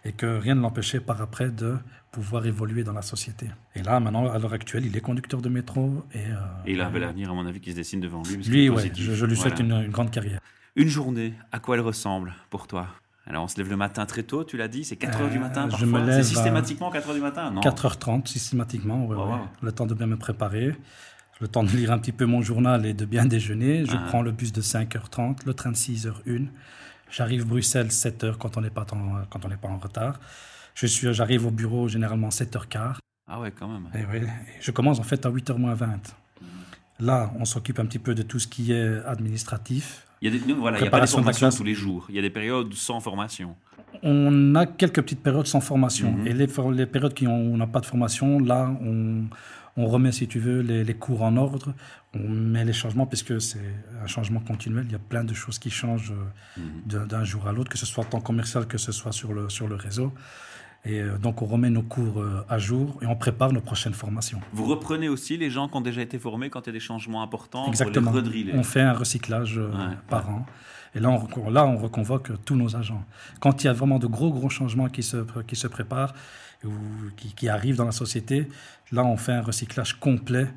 et 0.05 0.12
que 0.12 0.27
rien 0.27 0.57
ne 0.57 0.61
l'empêchait 0.61 0.98
par 0.98 1.22
après 1.22 1.51
de 1.51 1.77
pouvoir 2.11 2.46
évoluer 2.46 2.83
dans 2.83 2.92
la 2.92 3.03
société. 3.03 3.46
Et 3.77 3.83
là, 3.83 4.01
maintenant, 4.01 4.29
à 4.29 4.38
l'heure 4.38 4.55
actuelle, 4.55 4.87
il 4.87 4.96
est 4.96 5.01
conducteur 5.01 5.40
de 5.40 5.48
métro. 5.48 6.05
Et, 6.12 6.18
euh, 6.18 6.66
et 6.66 6.72
il 6.72 6.81
a 6.81 6.88
un 6.88 6.90
bel 6.90 7.05
avenir, 7.05 7.31
à 7.31 7.35
mon 7.35 7.46
avis, 7.46 7.61
qui 7.61 7.70
se 7.70 7.77
dessine 7.77 8.01
devant 8.01 8.22
lui. 8.24 8.42
Lui, 8.42 8.68
oui, 8.70 8.90
je, 8.92 9.24
lui 9.24 9.37
souhaite 9.37 9.61
une, 9.61 9.88
grande 9.88 10.11
carrière. 10.11 10.40
Une 10.74 10.88
journée, 10.88 11.35
à 11.53 11.61
quoi 11.61 11.77
elle 11.77 11.83
ressemble 11.83 12.35
pour 12.51 12.66
toi? 12.66 12.88
Alors, 13.24 13.44
on 13.44 13.48
se 13.48 13.59
lève 13.59 13.68
le 13.68 13.77
matin 13.77 14.05
très 14.07 14.22
tôt, 14.24 14.42
tu 14.42 14.57
l'as 14.57 14.68
dit, 14.68 14.85
c'est 14.85 14.96
4 14.96 15.20
h 15.20 15.31
du 15.31 15.38
matin 15.38 15.66
euh, 15.66 15.68
parfois. 15.68 15.87
Je 15.87 15.92
me 15.92 16.05
lève 16.05 16.22
c'est 16.22 16.35
systématiquement 16.35 16.90
4 16.90 17.11
h 17.11 17.14
du 17.14 17.20
matin, 17.20 17.51
non? 17.51 17.61
4h30 17.61 18.27
systématiquement, 18.27 19.07
ouais, 19.07 19.16
le 19.61 19.70
temps 19.70 19.87
de 19.87 19.94
bien 19.94 20.07
me 20.07 20.16
préparer 20.16 20.74
le 21.40 21.48
temps 21.48 21.62
de 21.62 21.70
lire 21.70 21.92
un 21.92 21.98
petit 21.98 22.12
peu 22.12 22.27
mon 22.27 22.42
journal 22.42 22.87
et 22.87 22.94
de 22.94 23.05
bien 23.05 23.27
déjeuner. 23.27 23.85
Je 23.85 23.92
ah. 23.94 24.05
prends 24.09 24.22
le 24.22 24.33
bus 24.33 24.53
de 24.53 24.61
5h30, 24.61 25.46
le 25.46 25.55
train 25.55 25.70
de 25.70 25.77
6h01. 25.77 26.46
J'arrive 27.11 27.46
Bruxelles 27.46 27.88
7h 27.88 28.37
quand 28.37 28.57
on 28.57 28.61
n'est 28.61 28.70
pas, 28.70 28.87
quand 29.31 29.44
on 29.44 29.48
n'est 29.48 29.57
pas 29.57 29.68
en 29.68 29.79
retard. 29.79 30.20
Je 30.74 30.87
suis, 30.87 31.12
j'arrive 31.12 31.46
au 31.46 31.51
bureau 31.51 31.88
généralement 31.88 32.29
7h15. 32.29 32.96
Ah 33.27 33.40
ouais, 33.40 33.53
quand 33.53 33.68
même. 33.68 33.88
Et 33.94 34.27
je 34.61 34.70
commence 34.70 34.98
en 35.01 35.03
fait 35.03 35.24
à 35.27 35.31
8h 35.31 35.57
moins 35.57 35.74
20. 35.74 36.16
Là, 37.01 37.33
on 37.38 37.44
s'occupe 37.44 37.79
un 37.79 37.87
petit 37.87 37.98
peu 37.98 38.14
de 38.14 38.22
tout 38.22 38.38
ce 38.38 38.48
qui 38.48 38.72
est 38.72 39.05
administratif. 39.05 40.07
Il 40.20 40.33
y 40.33 40.37
a, 40.37 40.38
des, 40.38 40.53
voilà, 40.53 40.79
il 40.79 40.85
y 40.85 40.88
a 40.88 40.90
pas 40.90 41.01
de 41.01 41.07
formation 41.07 41.48
tous 41.51 41.62
les 41.62 41.74
jours. 41.74 42.07
Il 42.09 42.16
y 42.16 42.18
a 42.18 42.22
des 42.22 42.31
périodes 42.31 42.74
sans 42.74 42.98
formation. 42.98 43.55
On 44.03 44.55
a 44.57 44.66
quelques 44.66 45.01
petites 45.03 45.22
périodes 45.22 45.46
sans 45.46 45.61
formation. 45.61 46.12
Mhm. 46.12 46.27
Et 46.27 46.33
les, 46.33 46.46
les 46.74 46.87
périodes 46.87 47.14
qui 47.14 47.27
on 47.27 47.57
n'a 47.57 47.68
pas 47.68 47.81
de 47.81 47.87
formation, 47.87 48.40
là, 48.40 48.77
on, 48.83 49.24
on 49.78 49.86
remet, 49.86 50.10
si 50.10 50.26
tu 50.26 50.40
veux, 50.40 50.60
les, 50.60 50.94
cours 50.94 51.22
en 51.22 51.36
ordre, 51.36 51.72
on 52.12 52.28
met 52.28 52.64
les 52.64 52.72
changements, 52.72 53.06
puisque 53.06 53.40
c'est 53.40 53.74
un 54.02 54.08
changement 54.08 54.40
continuel. 54.40 54.84
Il 54.88 54.92
y 54.92 54.96
a 54.96 54.98
plein 54.98 55.22
de 55.22 55.32
choses 55.34 55.60
qui 55.60 55.70
changent 55.70 56.12
euh, 56.12 56.60
mhm. 56.96 57.06
d'un 57.06 57.24
jour 57.24 57.46
à 57.46 57.52
l'autre, 57.52 57.70
que 57.70 57.78
ce 57.78 57.86
soit 57.86 58.04
en 58.04 58.08
temps 58.08 58.20
commercial, 58.20 58.66
que 58.66 58.76
ce 58.76 58.90
soit 58.90 59.12
sur 59.12 59.32
le, 59.32 59.48
sur 59.48 59.68
le 59.68 59.76
réseau. 59.76 60.12
Et 60.84 61.00
euh, 61.00 61.16
donc, 61.16 61.42
on 61.42 61.46
remet 61.46 61.70
nos 61.70 61.82
cours 61.82 62.20
euh, 62.20 62.44
à 62.48 62.58
jour 62.58 62.98
et 63.02 63.06
on 63.06 63.14
prépare 63.14 63.52
nos 63.52 63.60
prochaines 63.60 63.94
formations. 63.94 64.40
Vous 64.52 64.66
reprenez 64.66 65.08
aussi 65.08 65.36
les 65.36 65.48
gens 65.48 65.68
qui 65.68 65.76
ont 65.76 65.80
déjà 65.80 66.02
été 66.02 66.18
formés 66.18 66.50
quand 66.50 66.62
il 66.62 66.66
y 66.66 66.70
a 66.70 66.72
des 66.72 66.80
changements 66.80 67.22
importants 67.22 67.68
Exactement. 67.68 68.10
Pour 68.10 68.20
les 68.20 68.54
on 68.54 68.64
fait 68.64 68.80
un 68.80 68.94
recyclage 68.94 69.60
par 70.08 70.28
an. 70.28 70.44
Et 70.94 71.00
là 71.00 71.10
on, 71.10 71.50
là, 71.50 71.66
on 71.66 71.76
reconvoque 71.76 72.32
tous 72.44 72.56
nos 72.56 72.74
agents. 72.74 73.04
Quand 73.40 73.62
il 73.62 73.66
y 73.66 73.70
a 73.70 73.72
vraiment 73.72 74.00
de 74.00 74.08
gros, 74.08 74.32
gros 74.32 74.48
changements 74.48 74.88
qui 74.88 75.02
se, 75.04 75.18
qui 75.46 75.54
se 75.54 75.68
préparent, 75.68 76.14
ou 76.64 76.70
qui, 77.16 77.34
qui, 77.34 77.48
arrivent 77.48 77.76
dans 77.76 77.84
la 77.84 77.92
société. 77.92 78.48
Là, 78.92 79.04
on 79.04 79.16
fait 79.16 79.32
un 79.32 79.42
recyclage 79.42 79.98
complet 79.98 80.48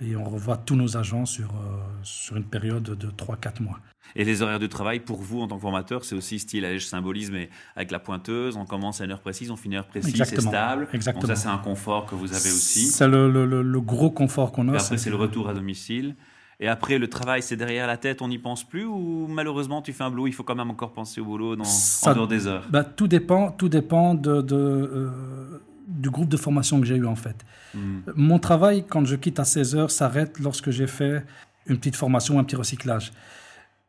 et 0.00 0.16
on 0.16 0.24
revoit 0.24 0.58
tous 0.58 0.76
nos 0.76 0.96
agents 0.96 1.24
sur, 1.24 1.50
euh, 1.50 1.78
sur 2.02 2.36
une 2.36 2.44
période 2.44 2.82
de 2.82 3.10
3-4 3.10 3.62
mois. 3.62 3.80
Et 4.14 4.24
les 4.24 4.42
horaires 4.42 4.58
de 4.58 4.66
travail, 4.66 5.00
pour 5.00 5.20
vous, 5.20 5.40
en 5.40 5.48
tant 5.48 5.56
que 5.56 5.62
formateur, 5.62 6.04
c'est 6.04 6.14
aussi 6.14 6.38
style, 6.38 6.64
allez, 6.64 6.78
je 6.78 6.86
symbolise, 6.86 7.30
mais 7.30 7.50
avec 7.74 7.90
la 7.90 7.98
pointeuse, 7.98 8.56
on 8.56 8.64
commence 8.64 9.00
à 9.00 9.04
une 9.04 9.12
heure 9.12 9.20
précise, 9.20 9.50
on 9.50 9.56
finit 9.56 9.76
à 9.76 9.78
une 9.78 9.84
heure 9.84 9.88
précise, 9.88 10.14
c'est 10.24 10.40
stable. 10.40 10.88
Exactement. 10.92 11.26
Donc 11.26 11.36
ça, 11.36 11.42
c'est 11.42 11.48
un 11.48 11.58
confort 11.58 12.06
que 12.06 12.14
vous 12.14 12.32
avez 12.32 12.50
aussi. 12.50 12.86
C'est 12.86 13.08
le, 13.08 13.30
le, 13.30 13.62
le, 13.62 13.80
gros 13.80 14.10
confort 14.10 14.52
qu'on 14.52 14.68
a. 14.68 14.74
Et 14.74 14.76
après, 14.76 14.98
c'est 14.98 15.10
le 15.10 15.16
retour 15.16 15.48
à 15.48 15.54
domicile. 15.54 16.14
Et 16.58 16.68
après, 16.68 16.98
le 16.98 17.08
travail, 17.08 17.42
c'est 17.42 17.56
derrière 17.56 17.86
la 17.86 17.98
tête, 17.98 18.22
on 18.22 18.28
n'y 18.28 18.38
pense 18.38 18.64
plus 18.64 18.84
Ou 18.86 19.26
malheureusement, 19.28 19.82
tu 19.82 19.92
fais 19.92 20.04
un 20.04 20.10
boulot, 20.10 20.26
il 20.26 20.32
faut 20.32 20.42
quand 20.42 20.54
même 20.54 20.70
encore 20.70 20.92
penser 20.92 21.20
au 21.20 21.24
boulot 21.26 21.54
dans, 21.54 21.64
en 21.64 22.14
dehors 22.14 22.28
des 22.28 22.46
heures? 22.46 22.66
bah, 22.70 22.82
Tout 22.82 23.08
dépend, 23.08 23.50
tout 23.50 23.68
dépend 23.68 24.14
de, 24.14 24.40
de 24.40 24.56
euh, 24.56 25.62
du 25.86 26.10
groupe 26.10 26.28
de 26.28 26.36
formation 26.36 26.80
que 26.80 26.86
j'ai 26.86 26.96
eu 26.96 27.06
en 27.06 27.14
fait. 27.16 27.44
Hmm. 27.74 28.00
Mon 28.14 28.38
travail, 28.38 28.84
quand 28.88 29.04
je 29.04 29.16
quitte 29.16 29.38
à 29.38 29.44
16 29.44 29.76
heures, 29.76 29.90
s'arrête 29.90 30.38
lorsque 30.40 30.70
j'ai 30.70 30.86
fait 30.86 31.24
une 31.66 31.76
petite 31.78 31.96
formation, 31.96 32.38
un 32.38 32.44
petit 32.44 32.56
recyclage. 32.56 33.12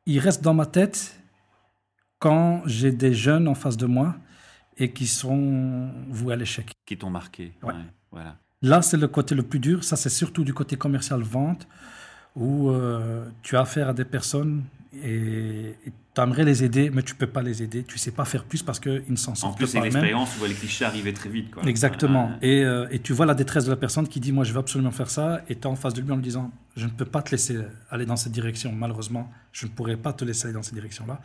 Il 0.06 0.20
reste 0.20 0.44
dans 0.44 0.54
ma 0.54 0.66
tête 0.66 1.20
quand 2.20 2.64
j'ai 2.66 2.92
des 2.92 3.14
jeunes 3.14 3.48
en 3.48 3.56
face 3.56 3.78
de 3.78 3.86
moi 3.86 4.16
et 4.78 4.92
qui 4.92 5.08
sont 5.08 5.90
voués 6.10 6.34
à 6.34 6.38
l'échec. 6.38 6.72
Qui 6.86 6.98
t'ont 6.98 7.10
marqué. 7.10 7.54
Ouais. 7.64 7.74
Ouais, 7.74 7.80
voilà. 8.12 8.36
Là, 8.62 8.82
c'est 8.82 8.98
le 8.98 9.08
côté 9.08 9.36
le 9.36 9.44
plus 9.44 9.60
dur. 9.60 9.84
Ça, 9.84 9.96
c'est 9.96 10.10
surtout 10.10 10.44
du 10.44 10.54
côté 10.54 10.76
commercial 10.78 11.22
vente, 11.22 11.68
où 12.38 12.70
euh, 12.70 13.26
tu 13.42 13.58
as 13.58 13.62
affaire 13.62 13.90
à 13.90 13.94
des 13.94 14.06
personnes 14.06 14.64
et 15.04 15.76
tu 16.16 16.22
aimerais 16.22 16.46
les 16.46 16.64
aider, 16.64 16.90
mais 16.92 17.04
tu 17.04 17.16
peux 17.16 17.28
pas 17.28 17.42
les 17.42 17.62
aider. 17.62 17.84
Tu 17.84 17.98
sais 17.98 18.12
pas 18.12 18.26
faire 18.26 18.44
plus 18.44 18.64
parce 18.64 18.80
qu'ils 18.80 19.04
ne 19.08 19.16
s'en 19.16 19.32
En 19.32 19.36
sortent 19.36 19.58
plus, 19.58 19.68
c'est 19.68 19.80
pas 19.80 19.86
une 19.86 19.92
expérience 19.92 20.38
où 20.40 20.46
les 20.46 20.54
clichés 20.54 20.86
arrivaient 20.86 21.14
très 21.14 21.30
vite. 21.30 21.52
Quoi. 21.52 21.64
Exactement. 21.64 22.32
Et, 22.42 22.64
euh, 22.64 22.88
et 22.92 23.00
tu 23.00 23.14
vois 23.14 23.26
la 23.26 23.34
détresse 23.34 23.66
de 23.66 23.72
la 23.72 23.76
personne 23.76 24.08
qui 24.08 24.20
dit 24.20 24.32
Moi, 24.32 24.44
je 24.44 24.54
veux 24.54 24.60
absolument 24.60 24.92
faire 24.92 25.10
ça. 25.10 25.42
Et 25.50 25.56
tu 25.56 25.62
es 25.62 25.66
en 25.66 25.76
face 25.76 25.94
de 25.94 26.02
lui 26.02 26.12
en 26.12 26.16
lui 26.16 26.24
disant 26.24 26.52
Je 26.76 26.86
ne 26.86 26.92
peux 26.92 27.06
pas 27.06 27.22
te 27.22 27.32
laisser 27.32 27.60
aller 27.90 28.06
dans 28.06 28.16
cette 28.16 28.32
direction. 28.32 28.72
Malheureusement, 28.72 29.32
je 29.52 29.66
ne 29.66 29.72
pourrais 29.72 29.98
pas 29.98 30.14
te 30.14 30.24
laisser 30.24 30.46
aller 30.46 30.54
dans 30.54 30.64
cette 30.64 30.76
direction-là. 30.76 31.20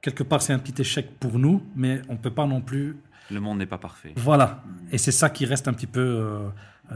Quelque 0.00 0.22
part, 0.22 0.42
c'est 0.42 0.52
un 0.52 0.58
petit 0.58 0.80
échec 0.80 1.18
pour 1.18 1.38
nous, 1.38 1.62
mais 1.74 2.02
on 2.08 2.12
ne 2.12 2.18
peut 2.18 2.30
pas 2.30 2.46
non 2.46 2.60
plus. 2.60 2.96
Le 3.30 3.40
monde 3.40 3.58
n'est 3.58 3.66
pas 3.66 3.78
parfait. 3.78 4.12
Voilà. 4.16 4.62
Et 4.92 4.98
c'est 4.98 5.12
ça 5.12 5.30
qui 5.30 5.46
reste 5.46 5.66
un 5.66 5.72
petit 5.72 5.88
peu 5.88 6.00
euh, 6.00 6.48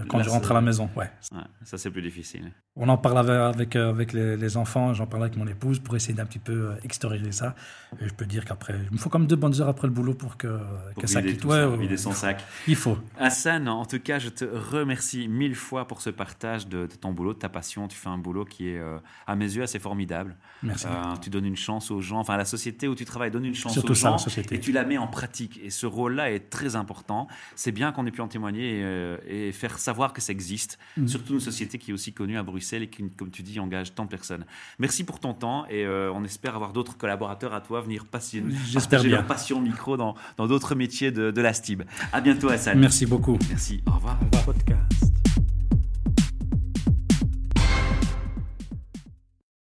quand 0.09 0.18
Là, 0.18 0.24
je 0.24 0.31
rentre 0.31 0.50
à 0.50 0.55
la 0.55 0.61
maison. 0.61 0.88
Ouais. 0.96 1.11
Ouais, 1.33 1.40
ça, 1.64 1.79
c'est 1.79 1.90
plus 1.90 2.03
difficile. 2.03 2.53
On 2.76 2.88
en 2.88 2.96
parle 2.96 3.18
avec, 3.18 3.74
avec, 3.76 4.14
euh, 4.14 4.37
les, 4.37 4.37
les 4.37 4.57
enfants, 4.57 4.94
j'en 4.94 5.07
parle 5.07 5.24
avec 5.24 5.37
mon 5.37 5.46
épouse 5.46 5.81
pour 5.81 5.96
essayer 5.96 6.14
d'un 6.14 6.24
petit 6.24 6.38
peu 6.38 6.53
euh, 6.70 6.74
extérioriser 6.85 7.33
ça. 7.33 7.55
Et 8.00 8.09
je 8.09 8.14
peux 8.14 8.24
dire 8.24 8.44
qu'après, 8.44 8.74
il 8.90 8.92
me 8.92 8.98
faut 8.98 9.11
comme 9.11 9.26
deux 9.26 9.37
bonnes 9.37 9.61
heures 9.61 9.68
après 9.68 9.88
le 9.88 9.92
boulot 9.92 10.14
pour 10.14 10.37
que, 10.37 10.46
Pour 10.94 11.03
que 11.03 11.09
ça 11.09 11.20
quitte. 11.22 11.44
Ouais, 11.44 11.64
ouais, 11.64 11.76
vider 11.76 11.96
son 11.96 12.12
sac. 12.12 12.42
Il 12.68 12.76
faut. 12.76 12.96
Hassan, 13.18 13.68
en 13.68 13.85
tout 13.85 13.98
cas, 13.98 14.18
je 14.18 14.29
te 14.29 14.44
remercie 14.44 15.26
mille 15.29 15.57
fois 15.57 15.87
pour 15.88 16.00
ce 16.00 16.11
partage 16.11 16.68
de, 16.68 16.87
de 16.87 16.94
ton 16.94 17.12
boulot, 17.12 17.35
de 17.35 17.38
ta 17.38 17.48
passion. 17.48 17.88
Tu 17.88 17.96
fais 17.96 18.09
un 18.09 18.18
boulot 18.18 18.44
qui 18.44 18.68
est, 18.68 18.79
euh, 18.79 18.98
à 19.26 19.35
mes 19.35 19.46
yeux, 19.57 19.62
assez 19.64 19.79
formidable. 19.81 20.37
Merci. 20.62 20.87
Euh, 20.87 21.16
tu 21.20 21.31
donnes 21.31 21.46
une 21.46 21.57
chance 21.57 21.90
aux 21.90 22.00
gens, 22.00 22.18
enfin 22.20 22.37
la 22.37 22.44
société 22.44 22.87
où 22.87 22.94
tu 22.94 23.05
travailles 23.05 23.31
donne 23.31 23.44
une 23.46 23.55
chance 23.55 23.72
Surtout 23.72 23.92
aux 23.92 23.94
ça, 23.94 24.09
gens 24.09 24.12
la 24.12 24.18
société. 24.18 24.55
et 24.55 24.61
tu 24.61 24.70
la 24.72 24.85
mets 24.85 24.98
en 24.98 25.09
pratique. 25.09 25.59
Et 25.64 25.70
ce 25.70 25.87
rôle-là 25.87 26.31
est 26.31 26.50
très 26.50 26.76
important. 26.76 27.26
C'est 27.57 27.72
bien 27.72 27.90
qu'on 27.92 28.07
ait 28.07 28.11
pu 28.12 28.20
en 28.20 28.29
témoigner 28.29 28.79
et, 28.79 28.83
euh, 28.85 29.16
et 29.26 29.50
faire 29.53 29.79
savoir 29.81 30.12
que 30.12 30.21
ça 30.21 30.33
existe. 30.33 30.79
Mhm. 30.97 31.09
Surtout 31.09 31.35
une 31.35 31.40
société 31.40 31.79
qui 31.79 31.90
est 31.90 31.95
aussi 31.95 32.12
connue 32.12 32.38
à 32.38 32.43
Bruxelles 32.43 32.83
et 32.83 32.88
qui, 32.88 33.09
comme 33.11 33.31
tu 33.31 33.43
dis, 33.43 33.59
engage 33.61 33.95
tant 33.95 34.05
de 34.05 34.11
personnes. 34.11 34.45
Merci 34.79 35.05
pour 35.05 35.21
ton 35.21 35.35
temps 35.35 35.66
et 35.69 35.85
euh, 35.85 36.12
on 36.14 36.25
espère 36.25 36.55
avoir 36.55 36.73
d'autres 36.73 36.97
collaborateurs 36.97 37.55
à 37.55 37.61
toi 37.61 37.81
venir 37.81 38.05
passer, 38.07 38.43
J'espère 38.66 38.83
partager 38.83 39.09
bien. 39.09 39.16
leur 39.19 39.27
passion 39.27 39.61
micro 39.61 39.97
dans 39.97 40.14
dans 40.37 40.47
d'autres 40.47 40.75
métiers 40.75 41.11
de, 41.11 41.31
de 41.31 41.40
la 41.40 41.53
STIB. 41.53 41.83
À 42.12 42.21
bientôt 42.21 42.49
Hassan. 42.49 42.79
Merci 42.79 43.07
beaucoup. 43.07 43.38
Merci. 43.49 43.83
Au 43.87 43.93
revoir. 43.93 44.19
Podcast. 44.45 45.19